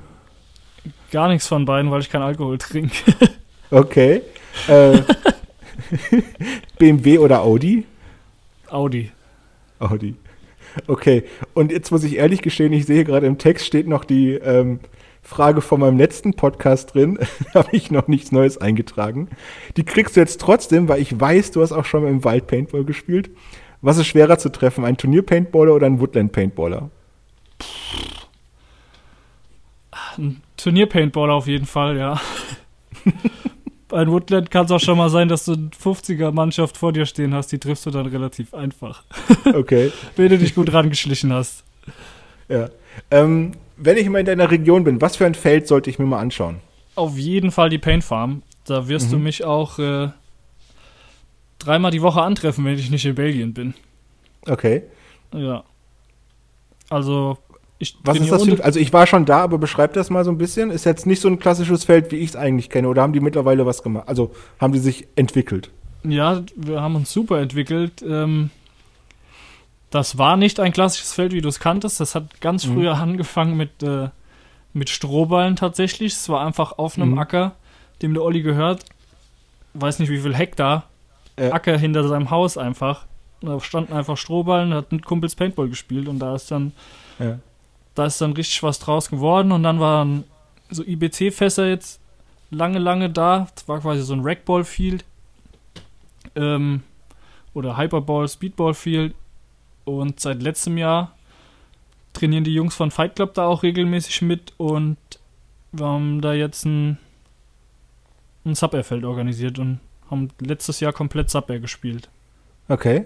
Gar 1.12 1.30
nichts 1.30 1.48
von 1.48 1.66
beiden, 1.66 1.92
weil 1.92 2.02
ich 2.02 2.10
keinen 2.10 2.22
Alkohol 2.22 2.60
trinke. 2.60 2.94
okay. 3.72 4.22
Äh, 4.68 5.02
BMW 6.78 7.18
oder 7.18 7.42
Audi? 7.42 7.86
Audi. 8.70 9.12
Audi. 9.80 10.16
Okay. 10.86 11.24
Und 11.56 11.72
jetzt 11.72 11.92
muss 11.92 12.04
ich 12.04 12.18
ehrlich 12.18 12.44
gestehen, 12.44 12.72
ich 12.72 12.86
sehe 12.86 13.04
gerade 13.04 13.26
im 13.26 13.40
Text 13.40 13.66
steht 13.66 13.88
noch 13.88 14.06
die 14.06 14.34
ähm, 14.34 14.80
Frage 15.30 15.62
von 15.62 15.80
meinem 15.80 16.00
letzten 16.00 16.34
Podcast 16.34 16.96
drin. 16.96 17.20
habe 17.54 17.70
ich 17.72 17.92
noch 17.92 18.08
nichts 18.08 18.32
Neues 18.32 18.58
eingetragen. 18.58 19.30
Die 19.78 19.84
kriegst 19.84 20.16
du 20.16 20.20
jetzt 20.20 20.42
trotzdem, 20.42 20.90
weil 20.90 21.00
ich 21.02 21.20
weiß, 21.20 21.52
du 21.52 21.62
hast 21.62 21.72
auch 21.72 21.86
schon 21.86 22.02
mal 22.02 22.10
im 22.10 22.24
Wald 22.24 22.48
Paintball 22.48 22.84
gespielt. 22.84 23.30
Was 23.82 24.00
ist 24.00 24.08
schwerer 24.08 24.40
zu 24.40 24.50
treffen, 24.50 24.84
ein 24.84 24.98
Turnier-Paintballer 24.98 25.76
oder 25.76 25.86
ein 25.86 26.00
Woodland-Paintballer? 26.00 26.90
Ein 30.18 30.42
Turnier-Paintballer 30.58 31.34
auf 31.34 31.46
jeden 31.46 31.68
Fall, 31.68 31.96
ja. 31.96 32.20
Bei 33.88 34.08
Woodland 34.08 34.50
kann 34.50 34.66
es 34.66 34.72
auch 34.72 34.80
schon 34.80 34.98
mal 34.98 35.10
sein, 35.10 35.30
dass 35.30 35.46
du 35.46 35.54
eine 35.54 35.70
50er-Mannschaft 35.70 36.76
vor 36.76 36.92
dir 36.92 37.06
stehen 37.06 37.36
hast. 37.36 37.52
Die 37.52 37.60
triffst 37.60 37.86
du 37.86 37.92
dann 37.92 38.08
relativ 38.08 38.56
einfach. 38.56 39.04
Okay. 39.46 39.92
Wenn 40.16 40.30
du 40.30 40.40
dich 40.40 40.56
gut 40.56 40.74
rangeschlichen 40.74 41.32
hast. 41.32 41.64
Ja. 42.50 42.70
Ähm, 43.12 43.54
wenn 43.80 43.98
ich 43.98 44.10
mal 44.10 44.20
in 44.20 44.26
deiner 44.26 44.52
Region 44.52 44.84
bin, 44.84 45.02
was 45.02 45.16
für 45.16 45.26
ein 45.26 45.36
Feld 45.36 45.68
sollte 45.68 45.90
ich 45.90 46.00
mir 46.00 46.06
mal 46.06 46.20
anschauen? 46.20 46.58
Auf 46.96 47.18
jeden 47.18 47.52
Fall 47.52 47.70
die 47.70 47.78
Paint 47.78 48.04
Farm. 48.04 48.44
Da 48.66 48.88
wirst 48.88 49.08
mhm. 49.08 49.12
du 49.12 49.18
mich 49.20 49.44
auch 49.46 49.80
äh, 49.80 50.10
dreimal 51.58 51.92
die 51.92 52.02
Woche 52.02 52.22
antreffen, 52.22 52.66
wenn 52.66 52.78
ich 52.78 52.92
nicht 52.92 53.06
in 53.06 53.16
Belgien 53.16 53.54
bin. 53.54 53.74
Okay. 54.48 54.84
Ja. 55.34 55.64
Also, 56.90 57.38
ich 57.78 57.98
Was 58.04 58.20
ist 58.20 58.32
das 58.32 58.44
für, 58.44 58.64
Also, 58.64 58.80
ich 58.80 58.92
war 58.92 59.08
schon 59.08 59.26
da, 59.26 59.42
aber 59.42 59.58
beschreib 59.58 59.94
das 59.94 60.10
mal 60.10 60.26
so 60.26 60.32
ein 60.32 60.38
bisschen. 60.38 60.72
Ist 60.72 60.86
jetzt 60.86 61.06
nicht 61.06 61.22
so 61.22 61.28
ein 61.28 61.40
klassisches 61.40 61.84
Feld, 61.84 62.12
wie 62.12 62.18
ich 62.18 62.30
es 62.30 62.36
eigentlich 62.36 62.70
kenne, 62.70 62.88
oder 62.88 63.02
haben 63.02 63.14
die 63.14 63.20
mittlerweile 63.20 63.66
was 63.66 63.84
gemacht? 63.84 64.08
Also, 64.08 64.32
haben 64.60 64.74
die 64.74 64.80
sich 64.80 65.08
entwickelt? 65.16 65.72
Ja, 66.04 66.44
wir 66.56 66.82
haben 66.82 66.96
uns 66.96 67.12
super 67.12 67.40
entwickelt. 67.40 68.04
Ähm, 68.08 68.50
das 69.90 70.18
war 70.18 70.38
nicht 70.38 70.60
ein 70.60 70.72
klassisches 70.72 71.14
Feld, 71.14 71.34
wie 71.34 71.42
du 71.42 71.50
es 71.50 71.60
kanntest. 71.60 72.00
Das 72.00 72.16
hat 72.16 72.42
ganz 72.42 72.66
mhm. 72.66 72.74
früher 72.74 72.96
angefangen 72.98 73.58
mit, 73.58 73.84
äh, 73.84 74.10
mit 74.74 74.90
Strohballen 74.90 75.56
tatsächlich. 75.56 76.14
Es 76.14 76.30
war 76.30 76.46
einfach 76.46 76.78
auf 76.78 76.98
einem 76.98 77.12
mhm. 77.12 77.20
Acker, 77.20 77.56
dem 78.02 78.14
der 78.14 78.24
Olli 78.24 78.42
gehört. 78.42 78.86
Weiß 79.74 80.00
nicht, 80.00 80.10
wie 80.10 80.20
viel 80.20 80.36
Hektar 80.36 80.90
ja. 81.40 81.54
Acker 81.54 81.78
hinter 81.78 82.08
seinem 82.08 82.30
Haus 82.30 82.58
einfach. 82.58 83.06
Da 83.42 83.60
standen 83.60 83.94
einfach 83.94 84.18
Strohballen, 84.18 84.74
hat 84.74 84.92
mit 84.92 85.06
Kumpels 85.06 85.36
Paintball 85.36 85.70
gespielt 85.70 86.08
und 86.08 86.20
da 86.20 86.36
ist 86.36 86.52
dann, 86.52 86.74
ja. 87.20 87.40
da 87.96 88.06
ist 88.06 88.20
dann 88.20 88.34
richtig 88.34 88.62
was 88.64 88.80
draus 88.80 89.10
geworden 89.10 89.52
und 89.52 89.64
dann 89.64 89.80
waren 89.80 90.26
so 90.70 90.84
IBC-Fässer 90.84 91.68
jetzt 91.68 92.02
lange, 92.52 92.80
lange 92.80 93.10
da. 93.10 93.48
Das 93.56 93.68
war 93.68 93.80
quasi 93.80 94.02
so 94.02 94.14
ein 94.14 94.22
Rackball-Field. 94.22 95.06
Ähm, 96.36 96.84
oder 97.54 97.78
Hyperball, 97.78 98.28
Speedball-Field. 98.28 99.16
Und 99.90 100.20
seit 100.20 100.42
letztem 100.42 100.78
Jahr 100.78 101.16
trainieren 102.14 102.44
die 102.44 102.54
Jungs 102.54 102.76
von 102.76 102.92
Fight 102.92 103.16
Club 103.16 103.34
da 103.34 103.46
auch 103.46 103.64
regelmäßig 103.64 104.22
mit 104.22 104.54
und 104.58 104.98
wir 105.72 105.86
haben 105.86 106.22
da 106.22 106.34
jetzt 106.34 106.66
ein, 106.66 106.98
ein 108.46 108.56
Sub-Air-Feld 108.56 109.06
organisiert 109.06 109.60
und 109.60 109.80
haben 110.10 110.30
letztes 110.40 110.80
Jahr 110.80 110.94
komplett 110.94 111.30
Sub-Air 111.30 111.60
gespielt. 111.60 112.10
Okay. 112.68 113.06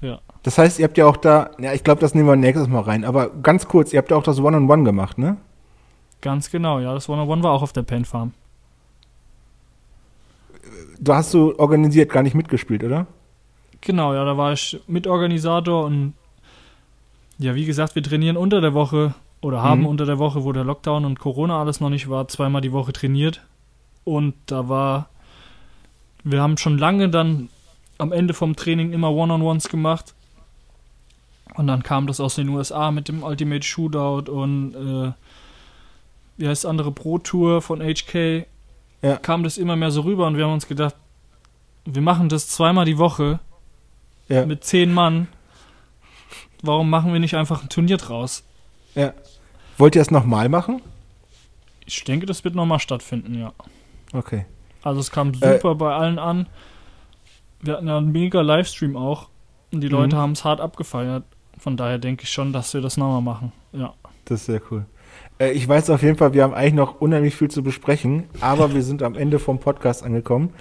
Ja. 0.00 0.20
Das 0.42 0.56
heißt, 0.56 0.78
ihr 0.78 0.84
habt 0.84 0.96
ja 0.96 1.06
auch 1.06 1.18
da, 1.18 1.50
ja, 1.58 1.74
ich 1.74 1.84
glaube, 1.84 2.00
das 2.00 2.14
nehmen 2.14 2.26
wir 2.26 2.36
nächstes 2.36 2.68
Mal 2.68 2.80
rein, 2.80 3.04
aber 3.04 3.28
ganz 3.28 3.68
kurz, 3.68 3.92
ihr 3.92 3.98
habt 3.98 4.10
ja 4.10 4.16
auch 4.16 4.22
das 4.22 4.38
One-on-One 4.38 4.66
-on 4.66 4.80
-One 4.80 4.84
gemacht, 4.84 5.18
ne? 5.18 5.36
Ganz 6.22 6.50
genau, 6.50 6.80
ja, 6.80 6.94
das 6.94 7.08
One-on-One 7.08 7.32
-on 7.32 7.38
-One 7.40 7.42
war 7.42 7.52
auch 7.52 7.62
auf 7.62 7.72
der 7.72 7.82
Pen 7.82 8.04
Farm. 8.06 8.32
Du 10.98 11.14
hast 11.14 11.34
du 11.34 11.58
organisiert, 11.58 12.10
gar 12.10 12.22
nicht 12.22 12.34
mitgespielt, 12.34 12.84
oder? 12.84 13.06
Genau, 13.80 14.14
ja, 14.14 14.24
da 14.24 14.36
war 14.36 14.52
ich 14.52 14.78
Mitorganisator 14.86 15.84
und 15.84 16.14
ja, 17.38 17.54
wie 17.54 17.64
gesagt, 17.64 17.94
wir 17.94 18.02
trainieren 18.02 18.36
unter 18.36 18.60
der 18.60 18.74
Woche 18.74 19.14
oder 19.40 19.62
haben 19.62 19.80
mhm. 19.80 19.86
unter 19.86 20.04
der 20.04 20.18
Woche, 20.18 20.44
wo 20.44 20.52
der 20.52 20.64
Lockdown 20.64 21.06
und 21.06 21.18
Corona 21.18 21.60
alles 21.60 21.80
noch 21.80 21.88
nicht 21.88 22.10
war, 22.10 22.28
zweimal 22.28 22.60
die 22.60 22.72
Woche 22.72 22.92
trainiert. 22.92 23.40
Und 24.04 24.34
da 24.46 24.68
war 24.68 25.08
wir 26.24 26.42
haben 26.42 26.56
schon 26.56 26.78
lange 26.78 27.08
dann 27.08 27.48
am 27.98 28.12
Ende 28.12 28.34
vom 28.34 28.56
Training 28.56 28.92
immer 28.92 29.10
One-on-Ones 29.10 29.68
gemacht. 29.68 30.14
Und 31.54 31.66
dann 31.66 31.82
kam 31.82 32.06
das 32.06 32.20
aus 32.20 32.36
den 32.36 32.48
USA 32.48 32.90
mit 32.90 33.08
dem 33.08 33.22
Ultimate 33.22 33.62
Shootout 33.62 34.30
und 34.30 34.74
äh, 34.74 35.12
wie 36.36 36.48
heißt 36.48 36.64
andere 36.64 36.92
Pro 36.92 37.18
Tour 37.18 37.60
von 37.60 37.80
HK. 37.80 38.46
Ja. 39.02 39.16
Kam 39.16 39.42
das 39.42 39.58
immer 39.58 39.76
mehr 39.76 39.90
so 39.90 40.02
rüber 40.02 40.26
und 40.26 40.36
wir 40.36 40.44
haben 40.44 40.52
uns 40.52 40.68
gedacht, 40.68 40.94
wir 41.84 42.02
machen 42.02 42.28
das 42.28 42.48
zweimal 42.48 42.84
die 42.84 42.98
Woche 42.98 43.40
ja. 44.30 44.46
mit 44.46 44.64
zehn 44.64 44.92
Mann. 44.92 45.28
Warum 46.62 46.88
machen 46.88 47.12
wir 47.12 47.20
nicht 47.20 47.34
einfach 47.34 47.62
ein 47.62 47.68
Turnier 47.68 47.96
draus? 47.96 48.44
Ja. 48.94 49.12
Wollt 49.78 49.96
ihr 49.96 50.02
es 50.02 50.10
nochmal 50.10 50.48
machen? 50.48 50.82
Ich 51.86 52.04
denke, 52.04 52.26
das 52.26 52.44
wird 52.44 52.54
nochmal 52.54 52.78
stattfinden, 52.78 53.34
ja. 53.34 53.52
Okay. 54.12 54.46
Also 54.82 55.00
es 55.00 55.10
kam 55.10 55.32
äh. 55.32 55.34
super 55.56 55.72
äh, 55.72 55.74
bei 55.74 55.94
allen 55.94 56.18
an. 56.18 56.46
Wir 57.60 57.74
hatten 57.74 57.88
ja 57.88 57.98
einen 57.98 58.12
mega 58.12 58.40
Livestream 58.40 58.96
auch 58.96 59.28
und 59.72 59.80
die 59.80 59.88
mhm. 59.88 59.94
Leute 59.94 60.16
haben 60.16 60.32
es 60.32 60.44
hart 60.44 60.60
abgefeiert. 60.60 61.24
Von 61.58 61.76
daher 61.76 61.98
denke 61.98 62.24
ich 62.24 62.30
schon, 62.30 62.52
dass 62.52 62.72
wir 62.72 62.80
das 62.80 62.96
nochmal 62.96 63.22
machen. 63.22 63.52
Ja. 63.72 63.94
Das 64.24 64.40
ist 64.40 64.46
sehr 64.46 64.62
cool. 64.70 64.86
Äh, 65.38 65.52
ich 65.52 65.66
weiß 65.68 65.90
auf 65.90 66.02
jeden 66.02 66.16
Fall, 66.16 66.32
wir 66.32 66.42
haben 66.42 66.54
eigentlich 66.54 66.74
noch 66.74 67.00
unheimlich 67.00 67.34
viel 67.34 67.50
zu 67.50 67.62
besprechen, 67.62 68.24
aber 68.40 68.74
wir 68.74 68.82
sind 68.82 69.02
am 69.02 69.16
Ende 69.16 69.38
vom 69.38 69.58
Podcast 69.58 70.04
angekommen. 70.04 70.54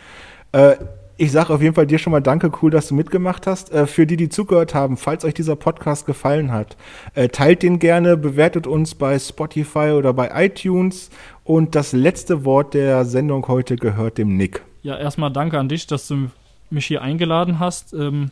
Äh, 0.51 0.77
ich 1.19 1.33
sage 1.33 1.53
auf 1.53 1.61
jeden 1.61 1.75
Fall 1.75 1.85
dir 1.85 1.99
schon 1.99 2.11
mal 2.11 2.21
danke, 2.21 2.49
cool, 2.61 2.71
dass 2.71 2.87
du 2.87 2.95
mitgemacht 2.95 3.45
hast. 3.45 3.73
Äh, 3.73 3.87
für 3.87 4.07
die, 4.07 4.15
die 4.15 4.29
zugehört 4.29 4.73
haben, 4.73 4.95
falls 4.95 5.25
euch 5.25 5.33
dieser 5.33 5.57
Podcast 5.57 6.05
gefallen 6.05 6.53
hat, 6.53 6.77
äh, 7.13 7.27
teilt 7.27 7.61
den 7.61 7.77
gerne, 7.79 8.15
bewertet 8.15 8.65
uns 8.65 8.95
bei 8.95 9.19
Spotify 9.19 9.91
oder 9.97 10.13
bei 10.13 10.31
iTunes. 10.45 11.09
Und 11.43 11.75
das 11.75 11.91
letzte 11.91 12.45
Wort 12.45 12.73
der 12.73 13.03
Sendung 13.03 13.45
heute 13.49 13.75
gehört 13.75 14.17
dem 14.17 14.37
Nick. 14.37 14.63
Ja, 14.81 14.97
erstmal 14.97 15.29
danke 15.29 15.59
an 15.59 15.67
dich, 15.67 15.87
dass 15.87 16.07
du 16.07 16.29
mich 16.69 16.85
hier 16.85 17.01
eingeladen 17.01 17.59
hast. 17.59 17.93
Ähm, 17.93 18.31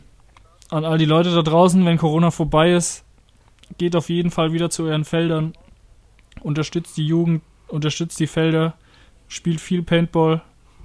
an 0.70 0.86
all 0.86 0.96
die 0.96 1.04
Leute 1.04 1.34
da 1.34 1.42
draußen, 1.42 1.84
wenn 1.84 1.98
Corona 1.98 2.30
vorbei 2.30 2.72
ist, 2.72 3.04
geht 3.76 3.96
auf 3.96 4.08
jeden 4.08 4.30
Fall 4.30 4.54
wieder 4.54 4.70
zu 4.70 4.84
euren 4.84 5.04
Feldern. 5.04 5.52
Unterstützt 6.40 6.96
die 6.96 7.06
Jugend, 7.06 7.42
unterstützt 7.66 8.18
die 8.18 8.26
Felder, 8.26 8.74
spielt 9.28 9.60
viel 9.60 9.82
Paintball 9.82 10.40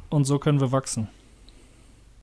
und 0.10 0.26
so 0.26 0.38
können 0.38 0.60
wir 0.60 0.74
wachsen. 0.74 1.08